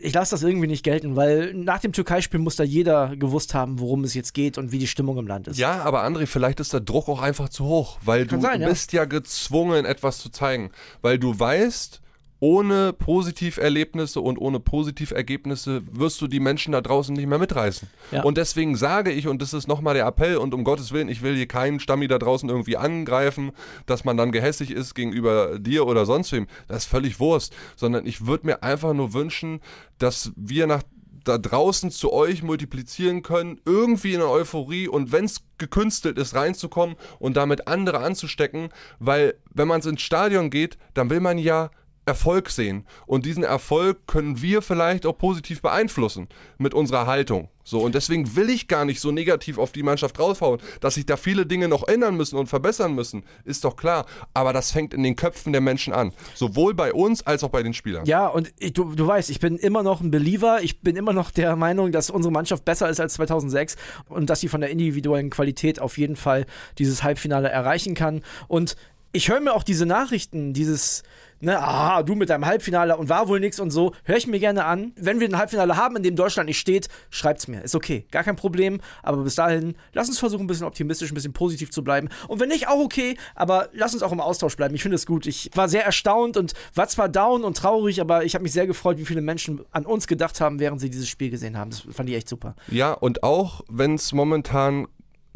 ich 0.00 0.14
lasse 0.14 0.30
das 0.36 0.44
irgendwie 0.44 0.68
nicht 0.68 0.84
gelten, 0.84 1.16
weil 1.16 1.52
nach 1.54 1.80
dem 1.80 1.92
Türkei-Spiel 1.92 2.38
muss 2.38 2.54
da 2.54 2.62
jeder 2.62 3.16
gewusst 3.16 3.54
haben, 3.54 3.80
worum 3.80 4.04
es 4.04 4.14
jetzt 4.14 4.34
geht 4.34 4.58
und 4.58 4.70
wie 4.70 4.78
die 4.78 4.86
Stimmung 4.86 5.18
im 5.18 5.26
Land 5.26 5.48
ist. 5.48 5.58
Ja, 5.58 5.82
aber 5.82 6.04
André, 6.04 6.26
vielleicht 6.26 6.60
ist 6.60 6.72
der 6.72 6.80
Druck 6.80 7.08
auch 7.08 7.20
einfach 7.20 7.48
zu 7.48 7.64
hoch, 7.64 7.98
weil 8.04 8.26
Kann 8.26 8.40
du 8.40 8.46
sein, 8.46 8.60
ja. 8.60 8.68
bist 8.68 8.92
ja 8.92 9.04
gezwungen, 9.06 9.84
etwas 9.84 10.18
zu 10.18 10.28
zeigen. 10.28 10.70
Weil 11.02 11.18
du 11.18 11.38
weißt, 11.38 12.00
ohne 12.40 12.92
Positiverlebnisse 12.92 14.20
und 14.20 14.38
ohne 14.38 14.60
Positivergebnisse 14.60 15.82
wirst 15.90 16.20
du 16.20 16.28
die 16.28 16.40
Menschen 16.40 16.72
da 16.72 16.80
draußen 16.80 17.14
nicht 17.14 17.26
mehr 17.26 17.38
mitreißen. 17.38 17.88
Ja. 18.12 18.22
Und 18.22 18.38
deswegen 18.38 18.76
sage 18.76 19.10
ich, 19.10 19.26
und 19.26 19.42
das 19.42 19.52
ist 19.52 19.66
nochmal 19.66 19.94
der 19.94 20.06
Appell, 20.06 20.36
und 20.36 20.54
um 20.54 20.64
Gottes 20.64 20.92
Willen, 20.92 21.08
ich 21.08 21.22
will 21.22 21.34
hier 21.34 21.48
keinen 21.48 21.80
Stammi 21.80 22.06
da 22.06 22.18
draußen 22.18 22.48
irgendwie 22.48 22.76
angreifen, 22.76 23.52
dass 23.86 24.04
man 24.04 24.16
dann 24.16 24.32
gehässig 24.32 24.70
ist 24.70 24.94
gegenüber 24.94 25.58
dir 25.58 25.86
oder 25.86 26.06
sonst 26.06 26.30
wem. 26.32 26.46
Das 26.68 26.84
ist 26.84 26.90
völlig 26.90 27.18
Wurst. 27.18 27.54
Sondern 27.76 28.06
ich 28.06 28.26
würde 28.26 28.46
mir 28.46 28.62
einfach 28.62 28.94
nur 28.94 29.14
wünschen, 29.14 29.60
dass 29.98 30.32
wir 30.36 30.66
nach 30.66 30.82
da 31.24 31.36
draußen 31.36 31.90
zu 31.90 32.12
euch 32.12 32.42
multiplizieren 32.42 33.22
können, 33.22 33.60
irgendwie 33.66 34.14
in 34.14 34.20
eine 34.20 34.30
Euphorie 34.30 34.88
und 34.88 35.12
wenn 35.12 35.26
es 35.26 35.42
gekünstelt 35.58 36.16
ist, 36.16 36.34
reinzukommen 36.34 36.96
und 37.18 37.36
damit 37.36 37.68
andere 37.68 37.98
anzustecken, 37.98 38.70
weil 38.98 39.34
wenn 39.52 39.68
man 39.68 39.82
ins 39.82 40.00
Stadion 40.00 40.48
geht, 40.48 40.78
dann 40.94 41.10
will 41.10 41.20
man 41.20 41.36
ja 41.36 41.70
Erfolg 42.08 42.50
sehen. 42.50 42.86
Und 43.06 43.26
diesen 43.26 43.44
Erfolg 43.44 44.06
können 44.06 44.42
wir 44.42 44.62
vielleicht 44.62 45.06
auch 45.06 45.16
positiv 45.16 45.62
beeinflussen 45.62 46.28
mit 46.56 46.74
unserer 46.74 47.06
Haltung. 47.06 47.50
So, 47.64 47.80
und 47.80 47.94
deswegen 47.94 48.34
will 48.34 48.48
ich 48.48 48.66
gar 48.66 48.86
nicht 48.86 48.98
so 48.98 49.12
negativ 49.12 49.58
auf 49.58 49.72
die 49.72 49.82
Mannschaft 49.82 50.16
draufhauen. 50.16 50.58
Dass 50.80 50.94
sich 50.94 51.04
da 51.04 51.18
viele 51.18 51.44
Dinge 51.44 51.68
noch 51.68 51.86
ändern 51.86 52.16
müssen 52.16 52.38
und 52.38 52.46
verbessern 52.46 52.94
müssen, 52.94 53.24
ist 53.44 53.62
doch 53.62 53.76
klar. 53.76 54.06
Aber 54.32 54.54
das 54.54 54.70
fängt 54.70 54.94
in 54.94 55.02
den 55.02 55.16
Köpfen 55.16 55.52
der 55.52 55.60
Menschen 55.60 55.92
an. 55.92 56.12
Sowohl 56.34 56.72
bei 56.72 56.94
uns 56.94 57.26
als 57.26 57.44
auch 57.44 57.50
bei 57.50 57.62
den 57.62 57.74
Spielern. 57.74 58.06
Ja, 58.06 58.26
und 58.26 58.54
ich, 58.58 58.72
du, 58.72 58.94
du 58.94 59.06
weißt, 59.06 59.28
ich 59.28 59.38
bin 59.38 59.58
immer 59.58 59.82
noch 59.82 60.00
ein 60.00 60.10
Believer. 60.10 60.62
Ich 60.62 60.80
bin 60.80 60.96
immer 60.96 61.12
noch 61.12 61.30
der 61.30 61.56
Meinung, 61.56 61.92
dass 61.92 62.08
unsere 62.08 62.32
Mannschaft 62.32 62.64
besser 62.64 62.88
ist 62.88 63.00
als 63.00 63.12
2006 63.14 63.76
und 64.08 64.30
dass 64.30 64.40
sie 64.40 64.48
von 64.48 64.62
der 64.62 64.70
individuellen 64.70 65.28
Qualität 65.28 65.78
auf 65.78 65.98
jeden 65.98 66.16
Fall 66.16 66.46
dieses 66.78 67.02
Halbfinale 67.02 67.50
erreichen 67.50 67.94
kann. 67.94 68.22
Und 68.46 68.76
ich 69.12 69.28
höre 69.28 69.40
mir 69.40 69.52
auch 69.52 69.62
diese 69.62 69.84
Nachrichten, 69.84 70.52
dieses, 70.52 71.02
ne, 71.40 71.58
ah, 71.58 72.02
du 72.02 72.14
mit 72.14 72.30
deinem 72.30 72.46
Halbfinale 72.46 72.96
und 72.96 73.08
war 73.08 73.28
wohl 73.28 73.40
nix 73.40 73.60
und 73.60 73.70
so, 73.70 73.92
höre 74.04 74.16
ich 74.16 74.26
mir 74.26 74.38
gerne 74.38 74.64
an. 74.64 74.92
Wenn 74.96 75.20
wir 75.20 75.28
ein 75.28 75.38
Halbfinale 75.38 75.76
haben, 75.76 75.96
in 75.96 76.02
dem 76.02 76.16
Deutschland 76.16 76.48
nicht 76.48 76.58
steht, 76.58 76.88
schreibt's 77.10 77.48
mir. 77.48 77.62
Ist 77.62 77.74
okay, 77.74 78.06
gar 78.10 78.24
kein 78.24 78.36
Problem. 78.36 78.80
Aber 79.02 79.22
bis 79.22 79.34
dahin, 79.34 79.74
lass 79.92 80.08
uns 80.08 80.18
versuchen, 80.18 80.44
ein 80.44 80.46
bisschen 80.46 80.66
optimistisch, 80.66 81.10
ein 81.10 81.14
bisschen 81.14 81.32
positiv 81.32 81.70
zu 81.70 81.82
bleiben. 81.82 82.08
Und 82.28 82.40
wenn 82.40 82.48
nicht, 82.48 82.68
auch 82.68 82.80
okay, 82.80 83.16
aber 83.34 83.68
lass 83.72 83.94
uns 83.94 84.02
auch 84.02 84.12
im 84.12 84.20
Austausch 84.20 84.56
bleiben. 84.56 84.74
Ich 84.74 84.82
finde 84.82 84.96
es 84.96 85.06
gut. 85.06 85.26
Ich 85.26 85.50
war 85.54 85.68
sehr 85.68 85.84
erstaunt 85.84 86.36
und 86.36 86.54
war 86.74 86.88
zwar 86.88 87.08
down 87.08 87.44
und 87.44 87.56
traurig, 87.56 88.00
aber 88.00 88.24
ich 88.24 88.34
habe 88.34 88.42
mich 88.42 88.52
sehr 88.52 88.66
gefreut, 88.66 88.98
wie 88.98 89.04
viele 89.04 89.20
Menschen 89.20 89.60
an 89.70 89.86
uns 89.86 90.06
gedacht 90.06 90.40
haben, 90.40 90.60
während 90.60 90.80
sie 90.80 90.90
dieses 90.90 91.08
Spiel 91.08 91.30
gesehen 91.30 91.56
haben. 91.56 91.70
Das 91.70 91.82
fand 91.90 92.08
ich 92.08 92.16
echt 92.16 92.28
super. 92.28 92.54
Ja, 92.68 92.92
und 92.92 93.22
auch 93.22 93.62
wenn 93.68 93.94
es 93.94 94.12
momentan 94.12 94.88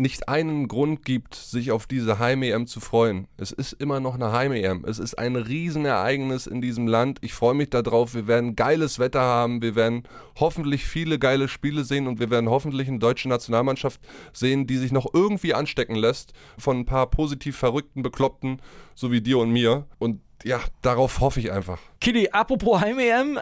nicht 0.02 0.28
einen 0.28 0.68
Grund 0.68 1.04
gibt, 1.04 1.34
sich 1.34 1.70
auf 1.70 1.86
diese 1.86 2.18
Heim-EM 2.18 2.66
zu 2.66 2.80
freuen. 2.80 3.28
Es 3.38 3.52
ist 3.52 3.72
immer 3.72 4.00
noch 4.00 4.16
eine 4.16 4.32
Heim-EM. 4.32 4.84
Es 4.84 4.98
ist 4.98 5.18
ein 5.18 5.36
Riesenereignis 5.36 6.46
in 6.46 6.60
diesem 6.60 6.86
Land. 6.86 7.18
Ich 7.22 7.32
freue 7.32 7.54
mich 7.54 7.70
darauf. 7.70 8.14
Wir 8.14 8.26
werden 8.26 8.56
geiles 8.56 8.98
Wetter 8.98 9.20
haben. 9.20 9.62
Wir 9.62 9.74
werden 9.74 10.02
hoffentlich 10.38 10.84
viele 10.84 11.18
geile 11.18 11.48
Spiele 11.48 11.84
sehen 11.84 12.06
und 12.06 12.20
wir 12.20 12.30
werden 12.30 12.50
hoffentlich 12.50 12.88
eine 12.88 12.98
deutsche 12.98 13.28
Nationalmannschaft 13.28 14.00
sehen, 14.32 14.66
die 14.66 14.76
sich 14.76 14.92
noch 14.92 15.06
irgendwie 15.14 15.54
anstecken 15.54 15.94
lässt 15.94 16.32
von 16.58 16.80
ein 16.80 16.84
paar 16.84 17.08
positiv 17.08 17.56
verrückten, 17.56 18.02
bekloppten, 18.02 18.60
so 18.94 19.10
wie 19.12 19.22
dir 19.22 19.38
und 19.38 19.50
mir. 19.50 19.86
Und 19.98 20.20
ja, 20.44 20.60
darauf 20.82 21.20
hoffe 21.20 21.40
ich 21.40 21.52
einfach. 21.52 21.78
Kili, 22.00 22.28
apropos 22.30 22.80
Heim-EM, 22.80 23.38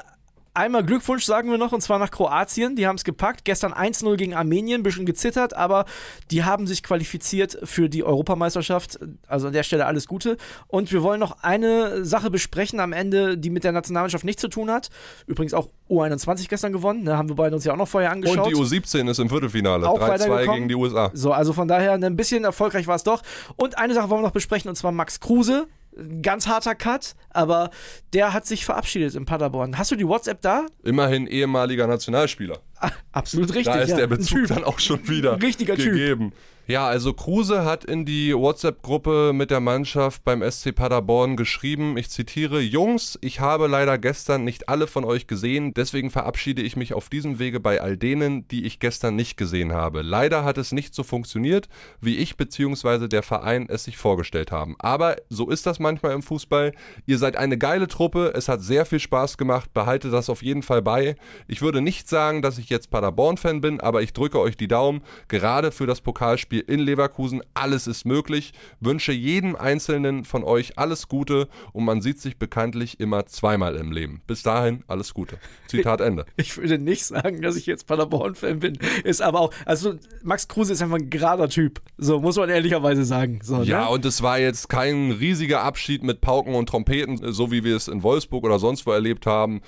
Einmal 0.52 0.84
Glückwunsch 0.84 1.24
sagen 1.24 1.50
wir 1.50 1.58
noch, 1.58 1.72
und 1.72 1.80
zwar 1.80 1.98
nach 1.98 2.10
Kroatien. 2.10 2.74
Die 2.74 2.86
haben 2.86 2.96
es 2.96 3.04
gepackt. 3.04 3.44
Gestern 3.44 3.72
1-0 3.72 4.16
gegen 4.16 4.34
Armenien, 4.34 4.80
ein 4.80 4.82
bisschen 4.82 5.06
gezittert, 5.06 5.54
aber 5.54 5.84
die 6.30 6.42
haben 6.44 6.66
sich 6.66 6.82
qualifiziert 6.82 7.58
für 7.62 7.88
die 7.88 8.02
Europameisterschaft. 8.02 8.98
Also 9.28 9.46
an 9.46 9.52
der 9.52 9.62
Stelle 9.62 9.86
alles 9.86 10.08
Gute. 10.08 10.36
Und 10.66 10.90
wir 10.90 11.02
wollen 11.02 11.20
noch 11.20 11.42
eine 11.42 12.04
Sache 12.04 12.30
besprechen 12.30 12.80
am 12.80 12.92
Ende, 12.92 13.38
die 13.38 13.50
mit 13.50 13.62
der 13.62 13.72
Nationalmannschaft 13.72 14.24
nichts 14.24 14.42
zu 14.42 14.48
tun 14.48 14.70
hat. 14.70 14.90
Übrigens 15.26 15.54
auch 15.54 15.68
U21 15.88 16.48
gestern 16.48 16.72
gewonnen. 16.72 17.04
Da 17.04 17.16
haben 17.16 17.28
wir 17.28 17.36
beide 17.36 17.54
uns 17.54 17.64
ja 17.64 17.72
auch 17.72 17.76
noch 17.76 17.88
vorher 17.88 18.10
angeschaut. 18.10 18.38
Und 18.38 18.48
die 18.48 18.56
U17 18.56 19.08
ist 19.08 19.20
im 19.20 19.28
Viertelfinale. 19.28 19.88
Auch 19.88 20.00
3-2 20.00 20.08
weitergekommen. 20.08 20.54
gegen 20.54 20.68
die 20.68 20.74
USA. 20.74 21.10
So, 21.14 21.32
also 21.32 21.52
von 21.52 21.68
daher 21.68 21.92
ein 21.92 22.16
bisschen 22.16 22.42
erfolgreich 22.42 22.88
war 22.88 22.96
es 22.96 23.04
doch. 23.04 23.22
Und 23.56 23.78
eine 23.78 23.94
Sache 23.94 24.10
wollen 24.10 24.22
wir 24.22 24.26
noch 24.26 24.32
besprechen, 24.32 24.68
und 24.68 24.76
zwar 24.76 24.90
Max 24.90 25.20
Kruse. 25.20 25.68
Ein 25.96 26.22
Ganz 26.22 26.46
harter 26.46 26.74
Cut, 26.74 27.14
aber 27.30 27.70
der 28.12 28.32
hat 28.32 28.46
sich 28.46 28.64
verabschiedet 28.64 29.14
in 29.14 29.24
Paderborn. 29.24 29.76
Hast 29.76 29.90
du 29.90 29.96
die 29.96 30.06
WhatsApp 30.06 30.40
da? 30.40 30.66
Immerhin 30.82 31.26
ehemaliger 31.26 31.86
Nationalspieler. 31.86 32.58
Ah, 32.76 32.90
absolut 33.12 33.50
richtig. 33.50 33.74
Da 33.74 33.80
ist 33.80 33.90
ja. 33.90 33.96
der 33.96 34.06
Bezug 34.06 34.46
dann 34.46 34.64
auch 34.64 34.78
schon 34.78 35.06
wieder 35.08 35.40
richtiger 35.42 35.76
Typ. 35.76 36.32
Ja, 36.70 36.86
also 36.86 37.12
Kruse 37.12 37.64
hat 37.64 37.84
in 37.84 38.04
die 38.04 38.32
WhatsApp-Gruppe 38.32 39.32
mit 39.34 39.50
der 39.50 39.58
Mannschaft 39.58 40.22
beim 40.22 40.40
SC 40.48 40.72
Paderborn 40.72 41.36
geschrieben, 41.36 41.96
ich 41.96 42.10
zitiere, 42.10 42.60
Jungs, 42.60 43.18
ich 43.22 43.40
habe 43.40 43.66
leider 43.66 43.98
gestern 43.98 44.44
nicht 44.44 44.68
alle 44.68 44.86
von 44.86 45.04
euch 45.04 45.26
gesehen, 45.26 45.74
deswegen 45.74 46.10
verabschiede 46.10 46.62
ich 46.62 46.76
mich 46.76 46.94
auf 46.94 47.08
diesem 47.08 47.40
Wege 47.40 47.58
bei 47.58 47.80
all 47.80 47.96
denen, 47.96 48.46
die 48.46 48.66
ich 48.66 48.78
gestern 48.78 49.16
nicht 49.16 49.36
gesehen 49.36 49.72
habe. 49.72 50.02
Leider 50.02 50.44
hat 50.44 50.58
es 50.58 50.70
nicht 50.70 50.94
so 50.94 51.02
funktioniert, 51.02 51.68
wie 52.00 52.18
ich 52.18 52.36
bzw. 52.36 53.08
der 53.08 53.24
Verein 53.24 53.66
es 53.68 53.82
sich 53.82 53.96
vorgestellt 53.96 54.52
haben. 54.52 54.76
Aber 54.78 55.16
so 55.28 55.50
ist 55.50 55.66
das 55.66 55.80
manchmal 55.80 56.12
im 56.12 56.22
Fußball. 56.22 56.70
Ihr 57.04 57.18
seid 57.18 57.34
eine 57.34 57.58
geile 57.58 57.88
Truppe, 57.88 58.30
es 58.36 58.48
hat 58.48 58.62
sehr 58.62 58.86
viel 58.86 59.00
Spaß 59.00 59.38
gemacht, 59.38 59.74
behalte 59.74 60.08
das 60.08 60.30
auf 60.30 60.40
jeden 60.40 60.62
Fall 60.62 60.82
bei. 60.82 61.16
Ich 61.48 61.62
würde 61.62 61.80
nicht 61.80 62.08
sagen, 62.08 62.42
dass 62.42 62.58
ich 62.58 62.70
jetzt 62.70 62.92
Paderborn-Fan 62.92 63.60
bin, 63.60 63.80
aber 63.80 64.02
ich 64.02 64.12
drücke 64.12 64.38
euch 64.38 64.56
die 64.56 64.68
Daumen, 64.68 65.02
gerade 65.26 65.72
für 65.72 65.88
das 65.88 66.00
Pokalspiel 66.00 66.59
in 66.60 66.80
Leverkusen. 66.80 67.42
Alles 67.54 67.86
ist 67.86 68.04
möglich. 68.04 68.52
Wünsche 68.80 69.12
jedem 69.12 69.56
Einzelnen 69.56 70.24
von 70.24 70.44
euch 70.44 70.78
alles 70.78 71.08
Gute 71.08 71.48
und 71.72 71.84
man 71.84 72.00
sieht 72.00 72.20
sich 72.20 72.36
bekanntlich 72.38 73.00
immer 73.00 73.26
zweimal 73.26 73.76
im 73.76 73.92
Leben. 73.92 74.22
Bis 74.26 74.42
dahin 74.42 74.84
alles 74.86 75.14
Gute. 75.14 75.38
Zitat 75.66 76.00
Ende. 76.00 76.24
Ich 76.36 76.56
würde 76.56 76.78
nicht 76.78 77.04
sagen, 77.04 77.42
dass 77.42 77.56
ich 77.56 77.66
jetzt 77.66 77.86
Paderborn-Fan 77.86 78.60
bin. 78.60 78.78
Ist 79.04 79.20
aber 79.22 79.40
auch, 79.40 79.52
also 79.66 79.94
Max 80.22 80.48
Kruse 80.48 80.72
ist 80.72 80.82
einfach 80.82 80.96
ein 80.96 81.10
gerader 81.10 81.48
Typ. 81.48 81.80
So, 81.98 82.20
muss 82.20 82.36
man 82.36 82.48
ehrlicherweise 82.48 83.04
sagen. 83.04 83.40
So, 83.42 83.62
Ja, 83.62 83.84
ne? 83.84 83.90
und 83.90 84.04
es 84.04 84.22
war 84.22 84.38
jetzt 84.38 84.68
kein 84.68 85.10
riesiger 85.12 85.62
Abschied 85.62 86.02
mit 86.02 86.20
Pauken 86.20 86.54
und 86.54 86.68
Trompeten, 86.68 87.32
so 87.32 87.50
wie 87.52 87.62
wir 87.64 87.76
es 87.76 87.88
in 87.88 88.02
Wolfsburg 88.02 88.44
oder 88.44 88.58
sonst 88.58 88.86
wo 88.86 88.92
erlebt 88.92 89.26
haben. 89.26 89.60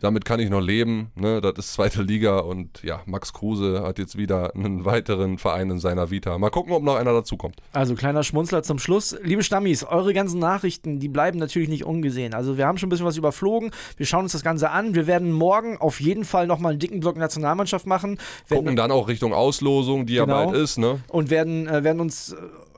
Damit 0.00 0.24
kann 0.24 0.40
ich 0.40 0.50
noch 0.50 0.60
leben. 0.60 1.10
Ne? 1.14 1.40
Das 1.40 1.52
ist 1.58 1.72
zweite 1.74 2.02
Liga 2.02 2.38
und 2.40 2.82
ja, 2.82 3.00
Max 3.06 3.32
Kruse 3.32 3.82
hat 3.82 3.98
jetzt 3.98 4.16
wieder 4.18 4.54
einen 4.54 4.84
weiteren 4.84 5.38
Verein 5.38 5.70
in 5.70 5.78
seiner 5.78 6.10
Vita. 6.10 6.36
Mal 6.38 6.50
gucken, 6.50 6.72
ob 6.74 6.82
noch 6.82 6.96
einer 6.96 7.12
dazukommt. 7.12 7.56
Also 7.72 7.94
kleiner 7.94 8.22
Schmunzler 8.22 8.62
zum 8.62 8.78
Schluss. 8.78 9.16
Liebe 9.22 9.42
Stammis, 9.42 9.84
eure 9.84 10.12
ganzen 10.12 10.38
Nachrichten, 10.38 10.98
die 11.00 11.08
bleiben 11.08 11.38
natürlich 11.38 11.68
nicht 11.68 11.84
ungesehen. 11.84 12.34
Also 12.34 12.58
wir 12.58 12.66
haben 12.66 12.76
schon 12.78 12.88
ein 12.88 12.90
bisschen 12.90 13.06
was 13.06 13.16
überflogen. 13.16 13.70
Wir 13.96 14.06
schauen 14.06 14.24
uns 14.24 14.32
das 14.32 14.42
Ganze 14.42 14.70
an. 14.70 14.94
Wir 14.94 15.06
werden 15.06 15.32
morgen 15.32 15.78
auf 15.78 16.00
jeden 16.00 16.24
Fall 16.24 16.46
nochmal 16.46 16.72
einen 16.72 16.78
dicken 16.80 17.00
Block 17.00 17.16
Nationalmannschaft 17.16 17.86
machen. 17.86 18.18
Gucken 18.48 18.76
dann 18.76 18.90
auch 18.90 19.08
Richtung 19.08 19.32
Auslosung, 19.32 20.06
die 20.06 20.14
ja 20.14 20.24
Genau. 20.26 20.46
bald 20.46 20.56
ist. 20.56 20.76
Ne? 20.78 21.00
und 21.08 21.30
werden, 21.30 21.66
äh, 21.66 21.82
werden 21.84 22.00
uns 22.00 22.32
äh, 22.32 22.36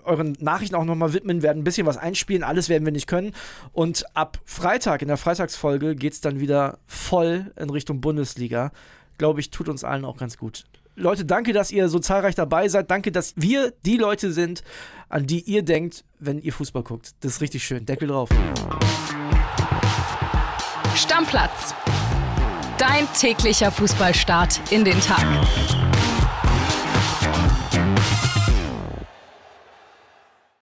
euren 0.09 0.37
Nachrichten 0.41 0.75
auch 0.75 0.85
nochmal 0.85 1.13
widmen, 1.13 1.43
werden 1.43 1.61
ein 1.61 1.65
bisschen 1.65 1.87
was 1.87 1.97
einspielen. 1.97 2.43
Alles 2.43 2.69
werden 2.69 2.85
wir 2.85 2.93
nicht 2.93 3.07
können. 3.07 3.33
Und 3.73 4.05
ab 4.15 4.39
Freitag, 4.45 5.03
in 5.03 5.09
der 5.09 5.17
Freitagsfolge, 5.17 5.95
geht 5.95 6.15
es 6.15 6.21
dann 6.21 6.41
wieder 6.41 6.79
voll 6.87 7.53
in 7.57 7.71
Richtung 7.71 8.01
Bundesliga. 8.01 8.73
Glaube 9.19 9.41
ich, 9.41 9.51
tut 9.51 9.69
uns 9.69 9.85
allen 9.85 10.05
auch 10.05 10.17
ganz 10.17 10.39
gut. 10.39 10.65
Leute, 10.97 11.25
danke, 11.25 11.53
dass 11.53 11.71
ihr 11.71 11.89
so 11.89 12.01
zahlreich 12.01 12.35
dabei 12.35 12.69
seid. 12.69 12.91
Danke, 12.91 13.13
dass 13.13 13.35
wir 13.37 13.73
die 13.87 13.97
Leute 13.97 14.33
sind, 14.33 14.65
an 15.09 15.27
die 15.27 15.41
ihr 15.41 15.63
denkt, 15.63 16.05
wenn 16.19 16.41
ihr 16.41 16.53
Fußball 16.53 16.83
guckt. 16.83 17.13
Das 17.21 17.35
ist 17.35 17.41
richtig 17.41 17.65
schön. 17.65 17.87
Deckel 17.87 18.09
drauf. 18.09 18.29
Stammplatz. 20.97 21.75
Dein 22.79 23.07
täglicher 23.13 23.71
Fußballstart 23.71 24.73
in 24.73 24.85
den 24.85 25.01
Tag. 25.01 25.25